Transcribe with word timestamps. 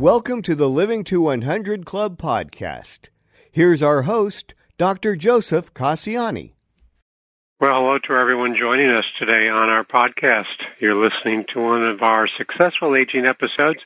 Welcome 0.00 0.42
to 0.42 0.54
the 0.54 0.68
Living 0.68 1.04
to 1.04 1.22
100 1.22 1.86
Club 1.86 2.18
podcast. 2.20 3.08
Here's 3.50 3.82
our 3.82 4.02
host, 4.02 4.54
Dr. 4.80 5.14
Joseph 5.14 5.74
Casciani. 5.74 6.54
Well, 7.60 7.74
hello 7.74 7.98
to 7.98 8.14
everyone 8.14 8.56
joining 8.58 8.88
us 8.88 9.04
today 9.18 9.46
on 9.46 9.68
our 9.68 9.84
podcast. 9.84 10.56
You're 10.78 10.94
listening 10.94 11.44
to 11.52 11.60
one 11.60 11.84
of 11.84 12.00
our 12.00 12.26
successful 12.26 12.96
aging 12.96 13.26
episodes 13.26 13.80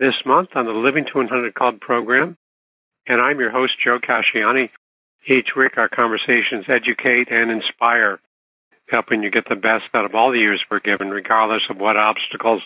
this 0.00 0.16
month 0.24 0.48
on 0.56 0.66
the 0.66 0.72
Living 0.72 1.04
to 1.04 1.18
100 1.18 1.54
Club 1.54 1.78
program. 1.80 2.36
And 3.06 3.20
I'm 3.20 3.38
your 3.38 3.52
host, 3.52 3.74
Joe 3.84 4.00
Casciani. 4.00 4.70
Each 5.28 5.50
week, 5.56 5.78
our 5.78 5.88
conversations 5.88 6.64
educate 6.66 7.30
and 7.30 7.52
inspire, 7.52 8.18
helping 8.88 9.22
you 9.22 9.30
get 9.30 9.48
the 9.48 9.54
best 9.54 9.84
out 9.94 10.06
of 10.06 10.16
all 10.16 10.32
the 10.32 10.40
years 10.40 10.60
we're 10.68 10.80
given, 10.80 11.10
regardless 11.10 11.62
of 11.70 11.76
what 11.76 11.96
obstacles 11.96 12.62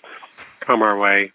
come 0.67 0.81
our 0.81 0.97
way. 0.97 1.31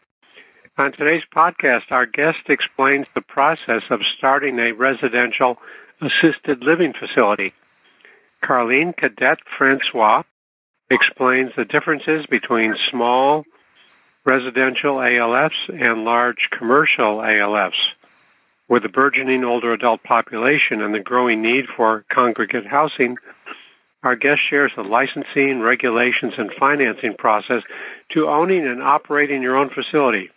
On 0.79 0.91
today's 0.91 1.23
podcast, 1.33 1.91
our 1.91 2.07
guest 2.07 2.49
explains 2.49 3.05
the 3.13 3.21
process 3.21 3.83
of 3.91 3.99
starting 4.17 4.57
a 4.57 4.71
residential 4.71 5.59
assisted 6.01 6.63
living 6.63 6.93
facility. 6.93 7.53
Carline 8.43 8.93
Cadet 8.93 9.39
Francois 9.57 10.23
explains 10.89 11.51
the 11.55 11.65
differences 11.65 12.25
between 12.27 12.75
small 12.89 13.43
residential 14.25 14.95
ALFs 14.95 15.69
and 15.69 16.03
large 16.03 16.49
commercial 16.57 17.17
ALFs. 17.17 17.93
With 18.67 18.83
the 18.83 18.89
burgeoning 18.89 19.43
older 19.43 19.73
adult 19.73 20.03
population 20.03 20.81
and 20.81 20.93
the 20.93 20.99
growing 20.99 21.41
need 21.41 21.65
for 21.75 22.03
congregate 22.11 22.65
housing, 22.65 23.17
our 24.03 24.15
guest 24.15 24.41
shares 24.49 24.71
the 24.75 24.83
licensing, 24.83 25.61
regulations, 25.61 26.33
and 26.37 26.51
financing 26.59 27.15
process 27.17 27.63
to 28.11 28.27
owning 28.27 28.65
and 28.67 28.81
operating 28.81 29.41
your 29.41 29.55
own 29.55 29.69
facility. 29.69 30.29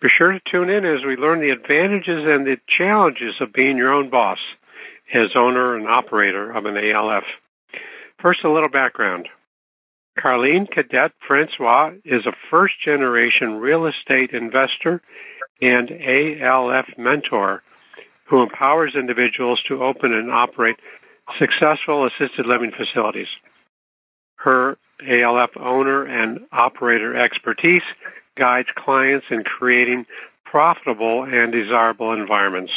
Be 0.00 0.08
sure 0.08 0.32
to 0.32 0.40
tune 0.50 0.70
in 0.70 0.84
as 0.84 1.04
we 1.04 1.16
learn 1.16 1.40
the 1.40 1.50
advantages 1.50 2.24
and 2.26 2.46
the 2.46 2.56
challenges 2.66 3.34
of 3.40 3.52
being 3.52 3.76
your 3.76 3.92
own 3.92 4.10
boss 4.10 4.38
as 5.12 5.30
owner 5.34 5.74
and 5.76 5.88
operator 5.88 6.50
of 6.50 6.66
an 6.66 6.76
ALF. 6.76 7.24
First, 8.20 8.44
a 8.44 8.50
little 8.50 8.68
background. 8.68 9.28
Carline 10.18 10.66
Cadet 10.66 11.12
Francois 11.26 11.92
is 12.04 12.26
a 12.26 12.32
first 12.50 12.74
generation 12.84 13.54
real 13.54 13.86
estate 13.86 14.30
investor 14.32 15.00
and 15.62 15.90
ALF 15.90 16.86
mentor 16.98 17.62
who 18.24 18.42
empowers 18.42 18.94
individuals 18.94 19.60
to 19.66 19.82
open 19.82 20.12
and 20.12 20.30
operate 20.30 20.76
successful 21.38 22.06
assisted 22.06 22.46
living 22.46 22.70
facilities. 22.70 23.28
Her 24.36 24.78
ALF 25.08 25.50
owner 25.56 26.04
and 26.04 26.40
operator 26.52 27.16
expertise 27.16 27.82
guides 28.36 28.68
clients 28.76 29.26
in 29.30 29.44
creating 29.44 30.06
profitable 30.44 31.24
and 31.24 31.52
desirable 31.52 32.12
environments. 32.12 32.72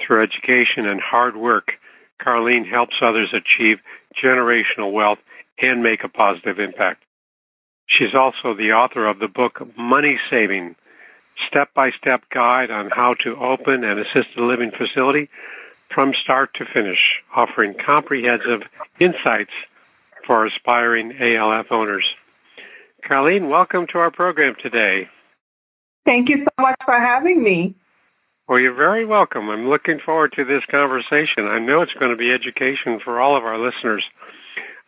Through 0.00 0.22
education 0.22 0.86
and 0.86 1.00
hard 1.00 1.36
work, 1.36 1.72
Carline 2.20 2.64
helps 2.64 2.96
others 3.00 3.32
achieve 3.32 3.78
generational 4.22 4.92
wealth 4.92 5.18
and 5.60 5.82
make 5.82 6.04
a 6.04 6.08
positive 6.08 6.58
impact. 6.58 7.04
She's 7.86 8.14
also 8.14 8.54
the 8.54 8.72
author 8.72 9.06
of 9.06 9.18
the 9.18 9.28
book 9.28 9.60
Money 9.76 10.18
Saving, 10.30 10.74
step 11.48 11.72
by 11.74 11.90
step 11.90 12.22
guide 12.32 12.70
on 12.70 12.90
how 12.90 13.14
to 13.22 13.36
open 13.36 13.84
an 13.84 13.98
assisted 13.98 14.38
living 14.38 14.70
facility 14.70 15.28
from 15.94 16.12
start 16.14 16.54
to 16.54 16.64
finish, 16.64 16.98
offering 17.36 17.74
comprehensive 17.74 18.62
insights 19.00 19.52
for 20.26 20.46
aspiring 20.46 21.12
ALF 21.20 21.66
owners. 21.70 22.04
Carline, 23.06 23.48
welcome 23.48 23.86
to 23.88 23.98
our 23.98 24.10
program 24.10 24.54
today. 24.62 25.08
Thank 26.04 26.28
you 26.28 26.38
so 26.38 26.62
much 26.62 26.76
for 26.84 26.98
having 26.98 27.42
me. 27.42 27.74
Well, 28.46 28.58
you're 28.58 28.74
very 28.74 29.06
welcome. 29.06 29.48
I'm 29.48 29.70
looking 29.70 29.98
forward 30.04 30.34
to 30.36 30.44
this 30.44 30.62
conversation. 30.70 31.46
I 31.46 31.58
know 31.58 31.80
it's 31.80 31.94
going 31.94 32.10
to 32.10 32.16
be 32.16 32.30
education 32.30 33.00
for 33.02 33.18
all 33.18 33.36
of 33.36 33.44
our 33.44 33.58
listeners. 33.58 34.04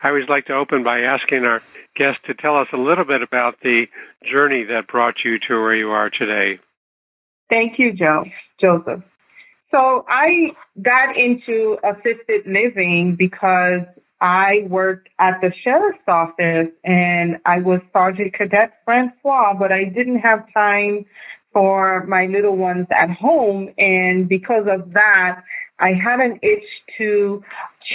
I 0.02 0.08
always 0.08 0.28
like 0.28 0.46
to 0.46 0.52
open 0.52 0.84
by 0.84 1.00
asking 1.00 1.44
our 1.44 1.62
guest 1.96 2.18
to 2.26 2.34
tell 2.34 2.58
us 2.58 2.68
a 2.74 2.76
little 2.76 3.06
bit 3.06 3.22
about 3.22 3.56
the 3.62 3.86
journey 4.30 4.64
that 4.64 4.88
brought 4.88 5.24
you 5.24 5.38
to 5.48 5.54
where 5.54 5.74
you 5.74 5.90
are 5.90 6.10
today. 6.10 6.58
Thank 7.48 7.78
you, 7.78 7.94
Joe, 7.94 8.26
Joseph. 8.60 9.02
So 9.70 10.04
I 10.06 10.50
got 10.82 11.16
into 11.16 11.78
assisted 11.82 12.46
living 12.46 13.16
because 13.16 13.82
I 14.20 14.66
worked 14.68 15.08
at 15.18 15.40
the 15.40 15.52
sheriff's 15.62 15.98
office 16.06 16.68
and 16.84 17.38
I 17.46 17.60
was 17.60 17.80
Sergeant 17.92 18.34
Cadet 18.34 18.74
Francois, 18.84 19.54
but 19.54 19.72
I 19.72 19.84
didn't 19.84 20.18
have 20.18 20.44
time 20.52 21.06
for 21.56 22.04
my 22.06 22.26
little 22.26 22.54
ones 22.54 22.86
at 22.90 23.10
home. 23.10 23.72
And 23.78 24.28
because 24.28 24.66
of 24.68 24.92
that, 24.92 25.40
I 25.78 25.94
had 25.94 26.20
an 26.20 26.38
itch 26.42 26.68
to 26.98 27.42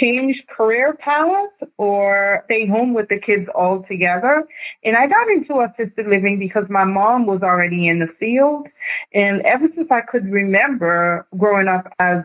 change 0.00 0.42
career 0.48 0.94
paths 0.94 1.70
or 1.78 2.42
stay 2.46 2.66
home 2.66 2.92
with 2.92 3.08
the 3.08 3.20
kids 3.20 3.48
altogether. 3.54 4.48
And 4.82 4.96
I 4.96 5.06
got 5.06 5.28
into 5.28 5.60
assisted 5.60 6.08
living 6.08 6.40
because 6.40 6.64
my 6.70 6.82
mom 6.82 7.24
was 7.24 7.42
already 7.42 7.86
in 7.86 8.00
the 8.00 8.08
field. 8.18 8.66
And 9.14 9.42
ever 9.42 9.68
since 9.76 9.92
I 9.92 10.00
could 10.00 10.28
remember 10.32 11.24
growing 11.38 11.68
up 11.68 11.86
as 12.00 12.24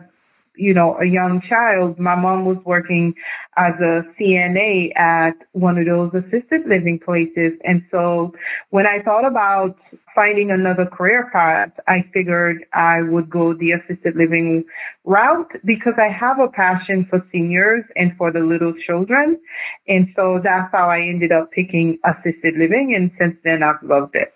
you 0.58 0.74
know, 0.74 0.98
a 1.00 1.04
young 1.04 1.40
child, 1.40 1.98
my 1.98 2.14
mom 2.14 2.44
was 2.44 2.58
working 2.64 3.14
as 3.56 3.74
a 3.80 4.02
CNA 4.18 4.96
at 4.98 5.34
one 5.52 5.78
of 5.78 5.86
those 5.86 6.12
assisted 6.12 6.66
living 6.66 6.98
places. 6.98 7.52
And 7.64 7.82
so 7.90 8.34
when 8.70 8.86
I 8.86 9.00
thought 9.02 9.24
about 9.24 9.76
finding 10.14 10.50
another 10.50 10.84
career 10.84 11.30
path, 11.32 11.70
I 11.86 12.04
figured 12.12 12.64
I 12.72 13.02
would 13.02 13.30
go 13.30 13.54
the 13.54 13.72
assisted 13.72 14.16
living 14.16 14.64
route 15.04 15.52
because 15.64 15.94
I 15.96 16.08
have 16.08 16.40
a 16.40 16.48
passion 16.48 17.06
for 17.08 17.24
seniors 17.30 17.84
and 17.96 18.16
for 18.16 18.32
the 18.32 18.40
little 18.40 18.74
children. 18.86 19.40
And 19.86 20.08
so 20.16 20.40
that's 20.42 20.72
how 20.72 20.90
I 20.90 21.00
ended 21.00 21.30
up 21.30 21.52
picking 21.52 21.98
assisted 22.04 22.56
living. 22.56 22.94
And 22.94 23.10
since 23.18 23.36
then, 23.44 23.62
I've 23.62 23.82
loved 23.82 24.16
it. 24.16 24.34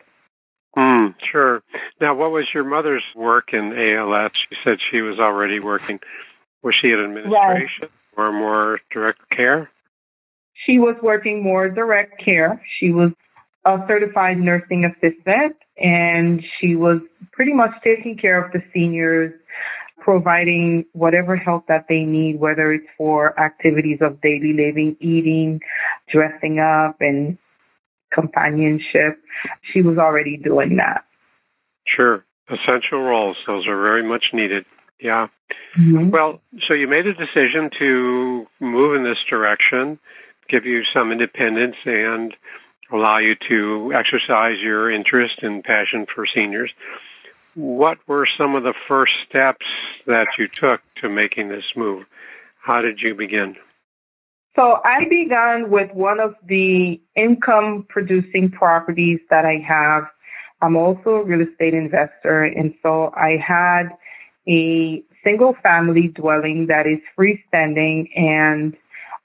Mm, 0.77 1.15
sure. 1.31 1.63
Now, 2.01 2.15
what 2.15 2.31
was 2.31 2.47
your 2.55 2.65
mother's 2.65 3.03
work 3.15 3.53
in 3.53 3.73
ALS? 3.77 4.33
She 4.49 4.57
said 4.65 4.79
she 4.91 5.01
was 5.03 5.19
already 5.19 5.61
working. 5.61 6.01
Was 6.63 6.75
she 6.75 6.91
in 6.93 7.01
administration 7.01 7.89
or 8.17 8.33
more 8.33 8.81
direct 8.91 9.29
care? 9.31 9.71
She 10.55 10.79
was 10.79 10.97
working 11.03 11.43
more 11.43 11.69
direct 11.69 12.23
care. 12.23 12.63
She 12.79 12.91
was 12.91 13.11
a 13.65 13.79
certified 13.87 14.39
nursing 14.39 14.85
assistant 14.85 15.57
and 15.77 16.43
she 16.59 16.77
was 16.77 17.01
pretty 17.33 17.53
much 17.53 17.71
taking 17.83 18.17
care 18.17 18.43
of 18.43 18.53
the 18.53 18.63
seniors, 18.73 19.33
providing 20.01 20.85
whatever 20.93 21.37
help 21.37 21.67
that 21.69 21.87
they 21.89 22.05
need, 22.05 22.39
whether 22.39 22.73
it's 22.73 22.87
for 22.97 23.39
activities 23.39 23.99
of 24.01 24.21
daily 24.21 24.53
living, 24.53 24.97
eating, 25.01 25.61
dressing 26.09 26.59
up, 26.59 27.01
and 27.01 27.39
companionship. 28.13 29.19
She 29.73 29.83
was 29.83 29.99
already 29.99 30.37
doing 30.37 30.77
that. 30.77 31.05
Sure. 31.87 32.25
Essential 32.51 33.01
roles. 33.01 33.37
Those 33.47 33.67
are 33.67 33.81
very 33.81 34.03
much 34.03 34.27
needed. 34.33 34.65
Yeah. 35.01 35.29
Mm-hmm. 35.79 36.11
Well, 36.11 36.41
so 36.67 36.75
you 36.75 36.87
made 36.87 37.07
a 37.07 37.15
decision 37.15 37.71
to 37.79 38.47
move 38.61 38.95
in 38.97 39.05
this 39.05 39.19
direction, 39.29 39.99
give 40.49 40.65
you 40.65 40.83
some 40.93 41.11
independence, 41.11 41.77
and 41.85 42.35
allow 42.93 43.19
you 43.19 43.35
to 43.49 43.93
exercise 43.95 44.59
your 44.61 44.91
interest 44.91 45.43
and 45.43 45.65
passion 45.65 46.07
for 46.15 46.27
seniors. 46.27 46.71
What 47.55 47.99
were 48.07 48.27
some 48.39 48.55
of 48.55 48.63
the 48.63 48.75
first 48.89 49.13
steps 49.29 49.67
that 50.07 50.29
you 50.39 50.49
took 50.49 50.81
to 51.01 51.09
making 51.09 51.49
this 51.49 51.65
move? 51.77 52.05
How 52.61 52.81
did 52.81 53.01
you 53.01 53.15
begin? 53.15 53.57
So 54.55 54.81
I 54.85 55.05
began 55.09 55.71
with 55.71 55.91
one 55.93 56.21
of 56.21 56.35
the 56.47 57.01
income 57.17 57.87
producing 57.89 58.51
properties 58.51 59.21
that 59.31 59.47
I 59.47 59.57
have. 59.67 60.05
I'm 60.61 60.77
also 60.77 61.17
a 61.17 61.25
real 61.25 61.41
estate 61.41 61.75
investor, 61.75 62.45
and 62.45 62.75
so 62.83 63.13
I 63.17 63.37
had 63.37 63.89
a 64.47 65.03
single 65.25 65.57
family 65.63 66.09
dwelling 66.09 66.67
that 66.67 66.87
is 66.87 66.99
freestanding, 67.19 68.11
and 68.17 68.77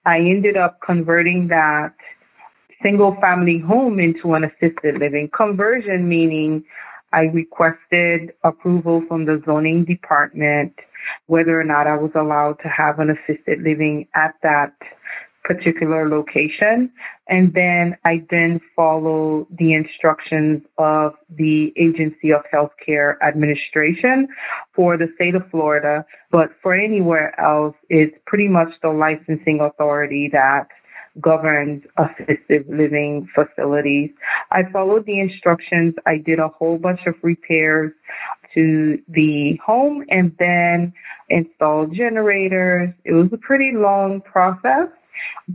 I 0.06 0.20
ended 0.20 0.56
up 0.56 0.80
converting 0.82 1.50
that 1.50 1.94
single 2.82 3.18
family 3.20 3.60
home 3.60 4.00
into 4.00 4.34
an 4.34 4.46
assisted 4.46 4.98
living. 5.00 5.30
Conversion 5.36 6.08
meaning 6.08 6.64
I 7.12 7.24
requested 7.24 8.34
approval 8.44 9.04
from 9.08 9.26
the 9.26 9.42
zoning 9.46 9.84
department 9.84 10.74
whether 11.28 11.60
or 11.60 11.64
not 11.64 11.88
I 11.88 11.96
was 11.96 12.12
allowed 12.16 12.60
to 12.64 12.70
have 12.70 13.00
an 13.00 13.10
assisted 13.10 13.62
living 13.62 14.08
at 14.14 14.36
that 14.44 14.74
particular 15.48 16.10
location. 16.10 16.92
And 17.30 17.54
then 17.54 17.98
I 18.06 18.24
then 18.30 18.60
follow 18.76 19.48
the 19.58 19.74
instructions 19.74 20.62
of 20.78 21.14
the 21.30 21.74
Agency 21.78 22.32
of 22.34 22.42
Healthcare 22.54 23.16
Administration 23.22 24.28
for 24.76 24.98
the 24.98 25.08
state 25.16 25.36
of 25.36 25.50
Florida. 25.50 26.06
But 26.32 26.52
for 26.62 26.74
anywhere 26.74 27.40
else, 27.40 27.76
it's 27.90 28.16
pretty 28.26 28.50
much 28.50 28.70
the 28.82 28.90
licensing 28.90 29.62
authority 29.62 30.30
that 30.34 30.68
governs 31.22 31.84
assisted 31.98 32.66
living 32.70 33.28
facilities. 33.34 34.12
I 34.52 34.64
followed 34.72 35.06
the 35.06 35.20
instructions. 35.20 35.96
I 36.06 36.18
did 36.18 36.40
a 36.40 36.50
whole 36.50 36.78
bunch 36.78 37.00
of 37.08 37.16
repairs 37.24 37.92
to 38.54 39.00
the 39.10 39.60
home 39.66 40.04
and 40.10 40.36
then 40.40 40.94
installed 41.30 41.94
generators. 41.94 42.90
It 43.04 43.14
was 43.14 43.30
a 43.34 43.38
pretty 43.38 43.72
long 43.74 44.22
process, 44.22 44.90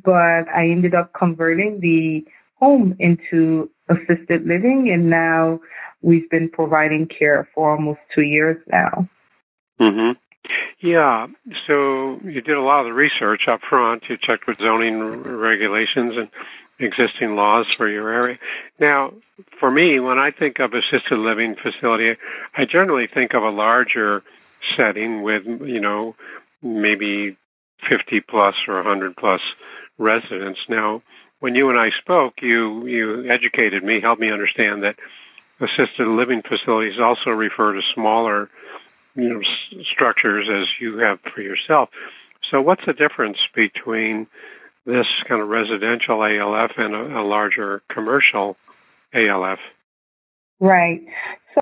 but 0.04 0.48
I 0.48 0.68
ended 0.68 0.94
up 0.94 1.12
converting 1.12 1.80
the 1.80 2.24
home 2.56 2.96
into 2.98 3.70
assisted 3.88 4.46
living 4.46 4.90
and 4.90 5.10
now 5.10 5.60
we've 6.02 6.28
been 6.30 6.48
providing 6.48 7.06
care 7.06 7.48
for 7.54 7.72
almost 7.72 8.00
two 8.14 8.22
years 8.22 8.62
now. 8.68 9.08
Mhm. 9.80 10.16
Yeah. 10.80 11.28
So 11.66 12.20
you 12.24 12.40
did 12.40 12.56
a 12.56 12.60
lot 12.60 12.80
of 12.80 12.86
the 12.86 12.92
research 12.92 13.48
up 13.48 13.60
front. 13.62 14.08
You 14.08 14.16
checked 14.16 14.46
with 14.46 14.58
zoning 14.58 15.00
regulations 15.22 16.16
and 16.16 16.28
existing 16.78 17.36
laws 17.36 17.66
for 17.76 17.88
your 17.88 18.10
area. 18.10 18.38
Now, 18.78 19.12
for 19.58 19.70
me, 19.70 20.00
when 20.00 20.18
I 20.18 20.30
think 20.30 20.58
of 20.58 20.74
assisted 20.74 21.18
living 21.18 21.54
facility, 21.54 22.16
I 22.56 22.64
generally 22.64 23.06
think 23.06 23.34
of 23.34 23.42
a 23.42 23.50
larger 23.50 24.22
setting 24.76 25.22
with, 25.22 25.44
you 25.46 25.80
know, 25.80 26.16
maybe 26.62 27.36
50 27.88 28.20
plus 28.20 28.54
or 28.68 28.76
100 28.76 29.16
plus 29.16 29.40
residents. 29.98 30.60
Now, 30.68 31.02
when 31.40 31.54
you 31.54 31.70
and 31.70 31.78
I 31.78 31.90
spoke, 31.98 32.34
you, 32.40 32.86
you 32.86 33.30
educated 33.30 33.82
me, 33.82 34.00
helped 34.00 34.20
me 34.20 34.30
understand 34.30 34.82
that 34.84 34.96
assisted 35.60 36.06
living 36.06 36.42
facilities 36.42 36.98
also 37.00 37.30
refer 37.30 37.74
to 37.74 37.82
smaller 37.94 38.48
you 39.14 39.28
know, 39.28 39.40
s- 39.40 39.86
structures 39.92 40.48
as 40.52 40.66
you 40.80 40.98
have 40.98 41.18
for 41.34 41.42
yourself. 41.42 41.90
So, 42.50 42.60
what's 42.60 42.84
the 42.86 42.92
difference 42.92 43.38
between 43.54 44.26
this 44.84 45.06
kind 45.28 45.40
of 45.40 45.48
residential 45.48 46.22
ALF 46.22 46.72
and 46.76 46.94
a, 46.94 47.20
a 47.20 47.22
larger 47.22 47.82
commercial 47.90 48.56
ALF? 49.14 49.58
Right. 50.60 51.02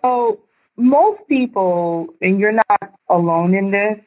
So, 0.02 0.40
most 0.76 1.20
people, 1.28 2.14
and 2.22 2.40
you're 2.40 2.52
not 2.52 2.94
alone 3.08 3.54
in 3.54 3.70
this, 3.70 3.98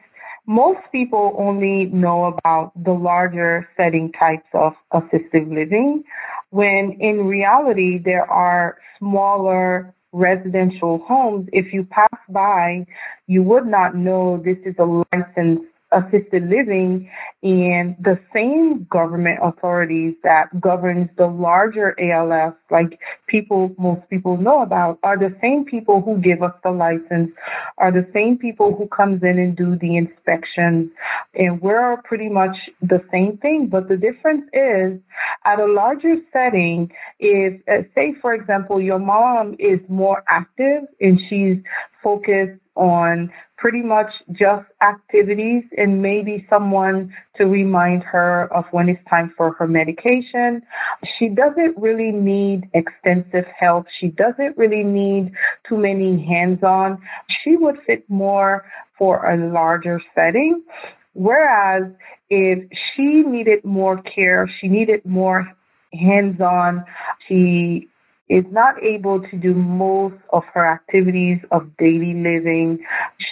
most 0.45 0.79
people 0.91 1.35
only 1.37 1.85
know 1.85 2.25
about 2.25 2.71
the 2.83 2.91
larger 2.91 3.67
setting 3.77 4.11
types 4.11 4.47
of 4.53 4.73
assisted 4.91 5.47
living, 5.47 6.03
when 6.49 6.91
in 6.99 7.25
reality, 7.25 7.97
there 7.97 8.29
are 8.29 8.77
smaller 8.99 9.93
residential 10.11 10.99
homes, 10.99 11.49
if 11.51 11.73
you 11.73 11.83
pass 11.83 12.19
by, 12.29 12.85
you 13.27 13.41
would 13.41 13.65
not 13.65 13.95
know 13.95 14.41
this 14.45 14.57
is 14.63 14.75
a 14.77 15.03
licensed 15.11 15.65
assisted 15.93 16.49
living 16.49 17.09
and 17.43 17.95
the 17.99 18.17
same 18.33 18.85
government 18.89 19.39
authorities 19.41 20.15
that 20.23 20.47
governs 20.61 21.09
the 21.17 21.27
larger 21.27 21.93
ALF, 21.99 22.53
like 22.71 22.99
people, 23.27 23.75
most 23.77 24.09
people 24.09 24.37
know 24.37 24.61
about, 24.61 24.97
are 25.03 25.17
the 25.17 25.35
same 25.41 25.65
people 25.65 26.01
who 26.01 26.17
give 26.19 26.41
us 26.41 26.53
the 26.63 26.71
license, 26.71 27.31
are 27.77 27.91
the 27.91 28.07
same 28.13 28.37
people 28.37 28.73
who 28.75 28.87
comes 28.87 29.23
in 29.23 29.39
and 29.39 29.57
do 29.57 29.75
the 29.75 29.97
inspections. 29.97 30.89
And 31.35 31.61
we're 31.61 31.97
pretty 32.03 32.29
much 32.29 32.55
the 32.81 33.03
same 33.11 33.37
thing. 33.37 33.67
But 33.67 33.89
the 33.89 33.97
difference 33.97 34.45
is 34.53 34.99
at 35.43 35.59
a 35.59 35.65
larger 35.65 36.15
setting, 36.31 36.91
if, 37.19 37.61
uh, 37.67 37.83
say, 37.93 38.15
for 38.21 38.33
example, 38.33 38.81
your 38.81 38.99
mom 38.99 39.55
is 39.59 39.79
more 39.89 40.23
active 40.29 40.83
and 41.01 41.19
she's 41.29 41.57
focused 42.01 42.59
on 42.75 43.31
pretty 43.63 43.81
much 43.81 44.11
just 44.33 44.65
activities 44.81 45.63
and 45.77 46.01
maybe 46.01 46.45
someone 46.49 47.09
to 47.37 47.45
remind 47.45 48.03
her 48.03 48.53
of 48.53 48.65
when 48.71 48.89
it's 48.89 48.99
time 49.09 49.33
for 49.37 49.53
her 49.53 49.65
medication. 49.65 50.61
She 51.17 51.29
doesn't 51.29 51.77
really 51.77 52.11
need 52.11 52.69
extensive 52.73 53.45
help. 53.57 53.85
She 54.01 54.09
doesn't 54.09 54.57
really 54.57 54.83
need 54.83 55.31
too 55.65 55.77
many 55.77 56.25
hands 56.25 56.61
on. 56.61 57.01
She 57.41 57.55
would 57.55 57.77
fit 57.87 58.03
more 58.09 58.65
for 58.97 59.31
a 59.31 59.37
larger 59.37 60.01
setting. 60.13 60.61
Whereas 61.13 61.83
if 62.29 62.67
she 62.93 63.21
needed 63.21 63.63
more 63.63 64.01
care, 64.01 64.51
she 64.59 64.67
needed 64.67 65.05
more 65.05 65.49
hands 65.93 66.41
on, 66.41 66.83
she 67.29 67.87
is 68.29 68.45
not 68.51 68.81
able 68.81 69.19
to 69.19 69.37
do 69.37 69.53
most 69.53 70.15
of 70.31 70.43
her 70.53 70.65
activities 70.65 71.39
of 71.51 71.75
daily 71.77 72.13
living. 72.13 72.79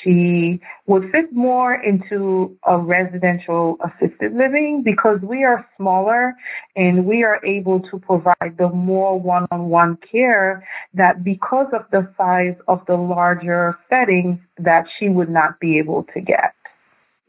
She 0.04 0.60
would 0.86 1.10
fit 1.12 1.32
more 1.32 1.76
into 1.76 2.58
a 2.68 2.78
residential 2.78 3.78
assisted 3.84 4.34
living 4.34 4.84
because 4.84 5.20
we 5.22 5.44
are 5.44 5.66
smaller 5.78 6.36
and 6.76 7.06
we 7.06 7.24
are 7.24 7.44
able 7.46 7.80
to 7.80 8.00
provide 8.00 8.58
the 8.58 8.70
more 8.70 9.20
one 9.20 9.48
on 9.52 9.70
one 9.70 9.98
care 9.98 10.68
that 10.94 11.24
because 11.24 11.68
of 11.74 11.86
the 11.92 12.08
size 12.18 12.56
of 12.68 12.82
the 12.86 12.98
larger 12.98 13.78
settings 13.90 14.40
that 14.58 14.86
she 15.00 15.08
would 15.08 15.30
not 15.30 15.60
be 15.60 15.78
able 15.78 16.04
to 16.14 16.20
get. 16.20 16.54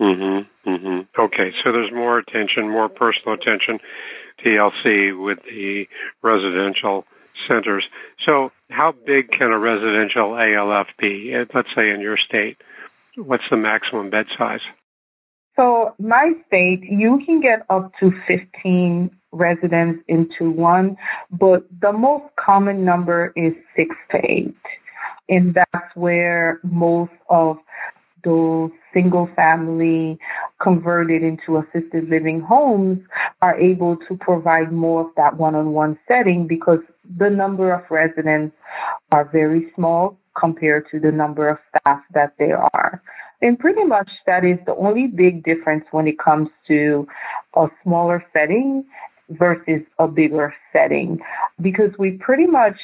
Mhm. 0.01 0.47
Mhm. 0.67 1.07
Okay, 1.17 1.53
so 1.63 1.71
there's 1.71 1.93
more 1.93 2.19
attention, 2.19 2.69
more 2.69 2.89
personal 2.89 3.35
attention, 3.35 3.79
TLC 4.39 5.13
with 5.13 5.41
the 5.45 5.89
residential 6.23 7.07
centers. 7.47 7.85
So, 8.25 8.53
how 8.71 8.93
big 8.93 9.31
can 9.31 9.53
a 9.53 9.59
residential 9.59 10.35
ALF 10.35 10.89
be? 10.99 11.35
Uh, 11.35 11.45
let's 11.55 11.69
say 11.75 11.91
in 11.91 12.01
your 12.01 12.17
state, 12.17 12.59
what's 13.17 13.45
the 13.51 13.57
maximum 13.57 14.11
bed 14.11 14.27
size? 14.37 14.61
So, 15.57 15.95
my 15.99 16.33
state, 16.47 16.83
you 16.83 17.23
can 17.27 17.41
get 17.41 17.67
up 17.69 17.93
to 18.01 18.13
15 18.27 19.11
residents 19.33 20.03
into 20.09 20.51
one, 20.51 20.97
but 21.31 21.67
the 21.81 21.93
most 21.93 22.25
common 22.37 22.85
number 22.85 23.33
is 23.37 23.53
six 23.77 23.95
to 24.11 24.19
eight. 24.25 24.55
And 25.29 25.55
that's 25.55 25.95
where 25.95 26.61
most 26.63 27.13
of 27.29 27.59
those 28.25 28.71
single 28.93 29.29
family 29.35 30.19
converted 30.61 31.23
into 31.23 31.59
assisted 31.59 32.09
living 32.09 32.41
homes 32.41 32.99
are 33.41 33.59
able 33.59 33.97
to 34.09 34.17
provide 34.19 34.73
more 34.73 35.03
of 35.03 35.09
that 35.17 35.37
one 35.37 35.55
on 35.55 35.73
one 35.73 35.99
setting 36.07 36.47
because 36.47 36.79
the 37.19 37.29
number 37.31 37.73
of 37.73 37.83
residents 37.91 38.57
are 39.11 39.25
very 39.25 39.73
small 39.75 40.17
compared 40.39 40.87
to 40.91 41.01
the 41.01 41.13
number 41.13 41.49
of 41.49 41.59
staff 41.69 42.01
that 42.15 42.35
there 42.39 42.59
are. 42.59 43.03
And 43.43 43.59
pretty 43.59 43.85
much 43.85 44.09
that 44.27 44.45
is 44.45 44.59
the 44.67 44.75
only 44.77 45.09
big 45.09 45.43
difference 45.45 45.85
when 45.91 46.07
it 46.07 46.19
comes 46.19 46.49
to 46.69 47.07
a 47.57 47.67
smaller 47.83 48.25
setting 48.33 48.85
versus 49.31 49.83
a 49.99 50.07
bigger 50.07 50.55
setting 50.73 51.19
because 51.61 51.91
we 51.99 52.13
pretty 52.13 52.47
much 52.47 52.77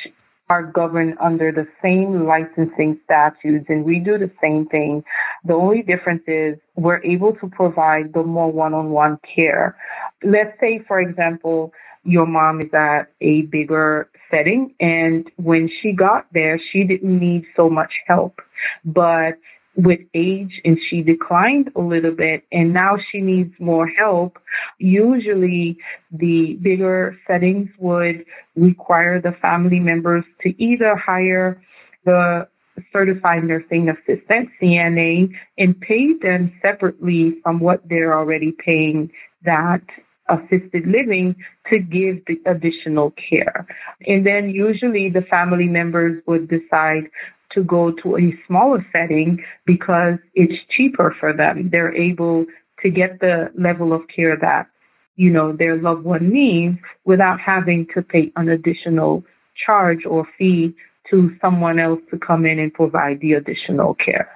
are 0.51 0.63
governed 0.63 1.15
under 1.21 1.53
the 1.53 1.67
same 1.83 2.27
licensing 2.27 2.99
statutes 3.05 3.67
and 3.69 3.85
we 3.85 4.01
do 4.01 4.17
the 4.19 4.31
same 4.41 4.67
thing. 4.67 5.05
The 5.45 5.53
only 5.55 5.83
difference 5.83 6.23
is 6.27 6.57
we're 6.75 7.03
able 7.03 7.35
to 7.35 7.49
provide 7.49 8.13
the 8.15 8.23
more 8.23 8.51
one-on-one 8.51 9.19
care. 9.35 9.77
Let's 10.25 10.59
say, 10.59 10.83
for 10.89 11.01
example, 11.01 11.73
your 12.05 12.27
mom 12.27 12.61
is 12.61 12.73
at 12.73 13.13
a 13.21 13.43
bigger 13.43 14.11
setting. 14.31 14.75
And 14.81 15.31
when 15.37 15.71
she 15.81 15.93
got 15.93 16.27
there, 16.33 16.61
she 16.73 16.85
didn't 16.85 17.19
need 17.19 17.45
so 17.57 17.69
much 17.69 17.93
help, 18.07 18.41
but 18.85 19.35
with 19.79 20.01
age 20.13 20.61
and 20.65 20.77
she 20.89 21.03
declined 21.03 21.71
a 21.77 21.81
little 21.81 22.11
bit 22.11 22.43
and 22.51 22.73
now 22.75 22.99
she 23.11 23.21
needs 23.21 23.55
more 23.61 23.87
help, 23.87 24.37
usually 24.79 25.79
the 26.11 26.55
bigger 26.63 27.17
settings 27.29 27.69
would 27.79 28.25
require 28.57 29.21
the 29.21 29.33
family 29.41 29.79
members 29.79 30.25
to 30.43 30.61
either 30.63 30.97
hire 30.97 31.63
the 32.05 32.49
certified 32.93 33.45
nursing 33.45 33.89
assistant, 33.89 34.49
CNA, 34.61 35.31
and 35.59 35.81
pay 35.81 36.13
them 36.15 36.53
separately 36.61 37.37
from 37.43 37.61
what 37.61 37.81
they're 37.89 38.17
already 38.19 38.53
paying 38.53 39.11
that 39.45 39.83
assisted 40.29 40.87
living 40.87 41.35
to 41.71 41.79
give 41.79 42.25
the 42.27 42.41
additional 42.47 43.13
care. 43.13 43.67
And 44.07 44.27
then 44.27 44.51
usually 44.51 45.11
the 45.11 45.23
family 45.23 45.67
members 45.67 46.23
would 46.27 46.49
decide 46.49 47.11
to 47.51 47.63
go 47.63 47.93
to 48.03 48.19
a 48.19 48.39
smaller 48.47 48.87
setting 48.93 49.43
because 49.65 50.19
it's 50.35 50.63
cheaper 50.77 51.17
for 51.19 51.33
them. 51.33 51.71
They're 51.71 51.95
able 51.95 52.47
to 52.83 52.91
get 52.91 53.21
the 53.21 53.51
level 53.57 53.93
of 53.93 54.03
care 54.09 54.37
that, 54.37 54.69
you 55.17 55.31
know, 55.31 55.53
their 55.53 55.77
loved 55.77 56.05
one 56.05 56.31
needs 56.31 56.79
without 57.05 57.41
having 57.41 57.87
to 57.95 58.03
pay 58.03 58.31
an 58.37 58.49
additional 58.49 59.25
charge 59.67 60.05
or 60.07 60.27
fee 60.37 60.75
to 61.11 61.35
someone 61.41 61.79
else 61.79 62.01
to 62.11 62.19
come 62.19 62.45
in 62.45 62.59
and 62.59 62.73
provide 62.73 63.21
the 63.21 63.33
additional 63.33 63.95
care. 63.95 64.29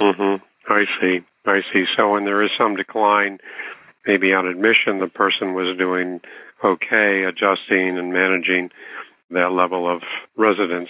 Mhm. 0.00 0.40
I 0.68 0.86
see. 1.00 1.22
I 1.46 1.62
see. 1.72 1.86
So 1.96 2.12
when 2.12 2.24
there 2.24 2.42
is 2.42 2.52
some 2.56 2.76
decline, 2.76 3.40
maybe 4.10 4.34
on 4.34 4.46
admission, 4.46 4.98
the 4.98 5.06
person 5.06 5.54
was 5.54 5.76
doing 5.78 6.20
okay, 6.64 7.22
adjusting 7.22 7.96
and 7.96 8.12
managing 8.12 8.70
that 9.30 9.52
level 9.52 9.88
of 9.88 10.02
residence. 10.36 10.88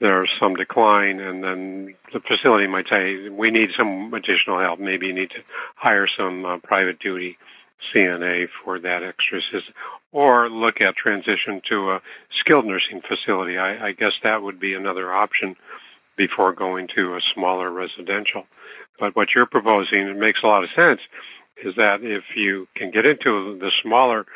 There's 0.00 0.28
some 0.40 0.56
decline, 0.56 1.20
and 1.20 1.44
then 1.44 1.94
the 2.12 2.18
facility 2.18 2.66
might 2.66 2.88
say, 2.88 3.28
"We 3.28 3.52
need 3.52 3.70
some 3.76 4.12
additional 4.12 4.58
help. 4.58 4.80
Maybe 4.80 5.06
you 5.06 5.12
need 5.12 5.30
to 5.30 5.42
hire 5.76 6.08
some 6.08 6.44
uh, 6.44 6.58
private 6.58 6.98
duty 6.98 7.38
CNA 7.94 8.48
for 8.64 8.80
that 8.80 9.04
extra 9.04 9.38
assistance, 9.38 9.76
or 10.10 10.50
look 10.50 10.80
at 10.80 10.96
transition 10.96 11.62
to 11.68 11.92
a 11.92 12.02
skilled 12.40 12.66
nursing 12.66 13.02
facility. 13.06 13.56
I, 13.56 13.88
I 13.88 13.92
guess 13.92 14.14
that 14.24 14.42
would 14.42 14.58
be 14.58 14.74
another 14.74 15.12
option 15.12 15.54
before 16.16 16.52
going 16.52 16.88
to 16.96 17.14
a 17.14 17.20
smaller 17.34 17.70
residential. 17.70 18.44
But 18.98 19.14
what 19.14 19.28
you're 19.34 19.46
proposing, 19.46 20.00
it 20.08 20.16
makes 20.16 20.42
a 20.42 20.48
lot 20.48 20.64
of 20.64 20.70
sense, 20.74 21.00
is 21.64 21.74
that 21.76 22.02
if 22.02 22.24
you 22.36 22.66
can 22.76 22.90
get 22.90 23.06
into 23.06 23.58
the 23.58 23.70
smaller 23.82 24.26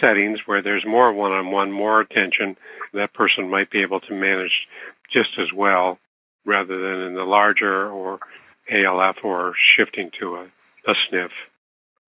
settings 0.00 0.40
where 0.46 0.62
there's 0.62 0.84
more 0.86 1.12
one-on-one, 1.12 1.70
more 1.70 2.00
attention, 2.00 2.56
that 2.92 3.14
person 3.14 3.50
might 3.50 3.70
be 3.70 3.82
able 3.82 4.00
to 4.00 4.14
manage 4.14 4.66
just 5.12 5.30
as 5.38 5.48
well 5.54 5.98
rather 6.46 6.80
than 6.80 7.06
in 7.06 7.14
the 7.14 7.24
larger 7.24 7.90
or 7.90 8.18
ALF 8.70 9.16
or 9.22 9.54
shifting 9.76 10.10
to 10.18 10.36
a, 10.36 10.46
a 10.86 10.94
SNF. 10.94 11.30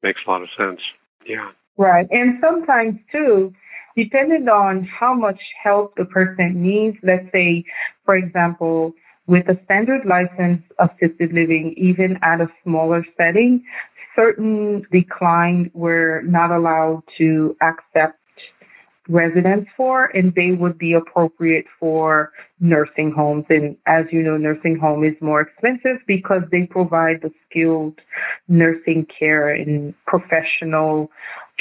Makes 0.03 0.21
a 0.27 0.31
lot 0.31 0.43
of 0.43 0.49
sense. 0.57 0.81
Yeah. 1.27 1.51
Right. 1.77 2.07
And 2.11 2.39
sometimes 2.41 2.99
too, 3.13 3.53
depending 3.97 4.49
on 4.49 4.85
how 4.85 5.15
much 5.15 5.41
help 5.63 5.95
the 5.97 6.05
person 6.05 6.63
needs, 6.63 6.97
let's 7.03 7.31
say, 7.33 7.65
for 8.05 8.17
example, 8.17 8.95
with 9.27 9.49
a 9.49 9.59
standard 9.65 10.05
license 10.07 10.63
assisted 10.79 11.33
living, 11.33 11.75
even 11.77 12.19
at 12.23 12.41
a 12.41 12.49
smaller 12.63 13.05
setting, 13.17 13.65
certain 14.17 14.87
decline 14.91 15.71
were 15.75 16.23
not 16.25 16.51
allowed 16.51 17.03
to 17.19 17.57
accept 17.61 18.19
residents 19.09 19.71
for, 19.77 20.07
and 20.17 20.35
they 20.35 20.53
would 20.53 20.79
be 20.79 20.95
appropriate 20.95 21.67
for 21.79 22.33
nursing 22.59 23.13
homes. 23.13 23.45
And 23.49 23.77
as 23.87 24.07
you 24.11 24.23
know, 24.23 24.37
nursing 24.37 24.79
home 24.79 25.05
is 25.05 25.15
more 25.21 25.41
expensive 25.41 25.99
because 26.07 26.43
they 26.51 26.67
provide 26.67 27.23
the 27.23 27.31
skilled 27.49 28.01
nursing 28.49 29.07
care 29.07 29.51
and 29.51 29.95
professional 30.07 31.11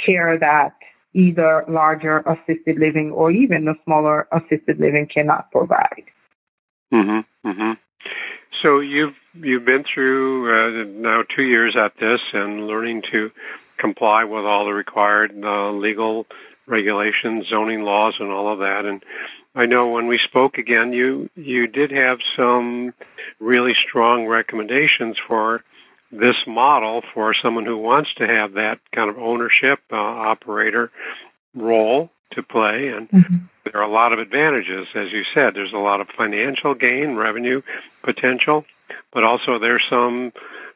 care 0.03 0.39
that 0.39 0.73
either 1.13 1.63
larger 1.67 2.19
assisted 2.19 2.77
living 2.77 3.11
or 3.11 3.31
even 3.31 3.65
the 3.65 3.75
smaller 3.85 4.27
assisted 4.31 4.79
living 4.79 5.07
cannot 5.07 5.51
provide. 5.51 6.03
Mhm. 6.91 7.25
Mhm. 7.45 7.77
So 8.61 8.79
you've 8.79 9.15
you've 9.33 9.65
been 9.65 9.83
through 9.83 10.49
uh, 10.49 10.85
now 10.87 11.23
two 11.35 11.43
years 11.43 11.75
at 11.75 11.93
this 11.99 12.21
and 12.33 12.67
learning 12.67 13.03
to 13.11 13.31
comply 13.77 14.23
with 14.23 14.45
all 14.45 14.65
the 14.65 14.73
required 14.73 15.31
uh, 15.43 15.71
legal 15.71 16.25
regulations, 16.67 17.47
zoning 17.49 17.81
laws, 17.81 18.15
and 18.19 18.31
all 18.31 18.51
of 18.51 18.59
that. 18.59 18.85
And 18.85 19.03
I 19.55 19.65
know 19.65 19.89
when 19.89 20.07
we 20.07 20.17
spoke 20.17 20.57
again, 20.57 20.93
you 20.93 21.29
you 21.35 21.67
did 21.67 21.91
have 21.91 22.19
some 22.35 22.93
really 23.39 23.73
strong 23.87 24.25
recommendations 24.27 25.17
for 25.27 25.63
this 26.11 26.35
model 26.47 27.01
for 27.13 27.33
someone 27.33 27.65
who 27.65 27.77
wants 27.77 28.09
to 28.17 28.27
have 28.27 28.53
that 28.53 28.79
kind 28.93 29.09
of 29.09 29.17
ownership 29.17 29.79
uh, 29.91 29.95
operator 29.95 30.91
role 31.53 32.09
to 32.31 32.43
play 32.43 32.89
and 32.89 33.09
mm-hmm. 33.09 33.35
There 33.65 33.81
are 33.81 33.89
a 33.89 33.91
lot 33.91 34.13
of 34.13 34.19
advantages 34.19 34.87
as 34.95 35.11
you 35.11 35.23
said 35.33 35.53
there's 35.53 35.73
a 35.73 35.77
lot 35.77 36.01
of 36.01 36.07
financial 36.17 36.73
gain 36.73 37.15
revenue 37.15 37.61
potential 38.03 38.65
but 39.13 39.23
also 39.23 39.59
there's 39.59 39.83
some 39.89 40.31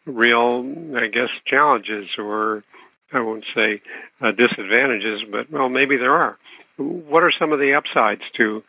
real 0.06 0.66
i 0.96 1.08
guess 1.08 1.30
challenges 1.46 2.08
or 2.18 2.64
I 3.12 3.22
won't 3.22 3.46
say 3.56 3.82
uh, 4.22 4.32
disadvantages, 4.32 5.22
but 5.32 5.52
well, 5.52 5.70
maybe 5.70 5.98
there 5.98 6.14
are. 6.14 6.38
What 6.78 7.24
are 7.24 7.32
some 7.32 7.52
of 7.52 7.60
the 7.60 7.74
upsides 7.74 8.22
to 8.38 8.64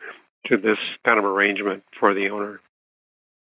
to 0.47 0.57
this 0.57 0.77
kind 1.05 1.19
of 1.19 1.25
arrangement 1.25 1.83
for 1.99 2.13
the 2.13 2.29
owner? 2.29 2.59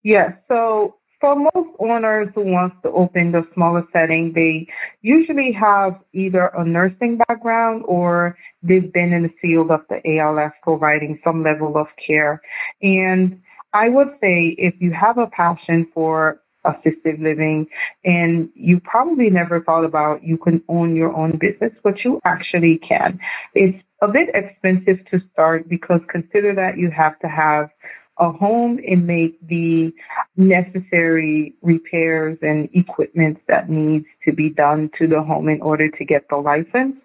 Yes. 0.03 0.33
So 0.49 0.97
for 1.21 1.37
most 1.37 1.77
owners 1.79 2.29
who 2.35 2.43
wants 2.43 2.77
to 2.83 2.91
open 2.91 3.33
the 3.33 3.47
smaller 3.55 3.87
setting, 3.93 4.33
they 4.33 4.67
usually 5.03 5.53
have 5.53 6.01
either 6.13 6.47
a 6.47 6.65
nursing 6.65 7.19
background 7.29 7.85
or 7.87 8.37
they've 8.63 8.93
been 8.93 9.13
in 9.13 9.25
the 9.25 9.35
field 9.41 9.71
of 9.71 9.83
the 9.89 10.01
ALF 10.19 10.53
providing 10.63 11.21
some 11.23 11.43
level 11.43 11.77
of 11.77 11.89
care. 12.05 12.41
And 12.83 13.41
I 13.73 13.89
would 13.89 14.09
say 14.21 14.57
if 14.59 14.75
you 14.79 14.93
have 14.93 15.19
a 15.19 15.27
passion 15.27 15.87
for 15.93 16.41
assisted 16.65 17.21
living 17.21 17.67
and 18.05 18.49
you 18.55 18.81
probably 18.81 19.31
never 19.31 19.63
thought 19.63 19.85
about 19.85 20.23
you 20.23 20.37
can 20.37 20.63
own 20.69 20.95
your 20.97 21.15
own 21.15 21.39
business, 21.39 21.73
but 21.83 22.05
you 22.05 22.21
actually 22.25 22.79
can. 22.79 23.19
It's 23.55 23.79
a 24.03 24.09
bit 24.09 24.29
expensive 24.35 25.05
to 25.11 25.21
start 25.33 25.69
because 25.69 26.01
consider 26.09 26.55
that 26.55 26.79
you 26.79 26.91
have 26.91 27.19
to 27.21 27.29
have 27.29 27.71
a 28.19 28.31
home 28.31 28.79
and 28.87 29.07
make 29.07 29.39
the 29.49 29.93
necessary 30.37 31.55
repairs 31.63 32.39
and 32.43 32.69
equipment 32.73 33.39
that 33.49 33.69
needs 33.69 34.07
to 34.25 34.33
be 34.33 34.49
done 34.49 34.91
to 34.99 35.07
the 35.07 35.23
home 35.23 35.49
in 35.49 35.61
order 35.61 35.89
to 35.89 36.05
get 36.05 36.29
the 36.29 36.37
license. 36.37 36.97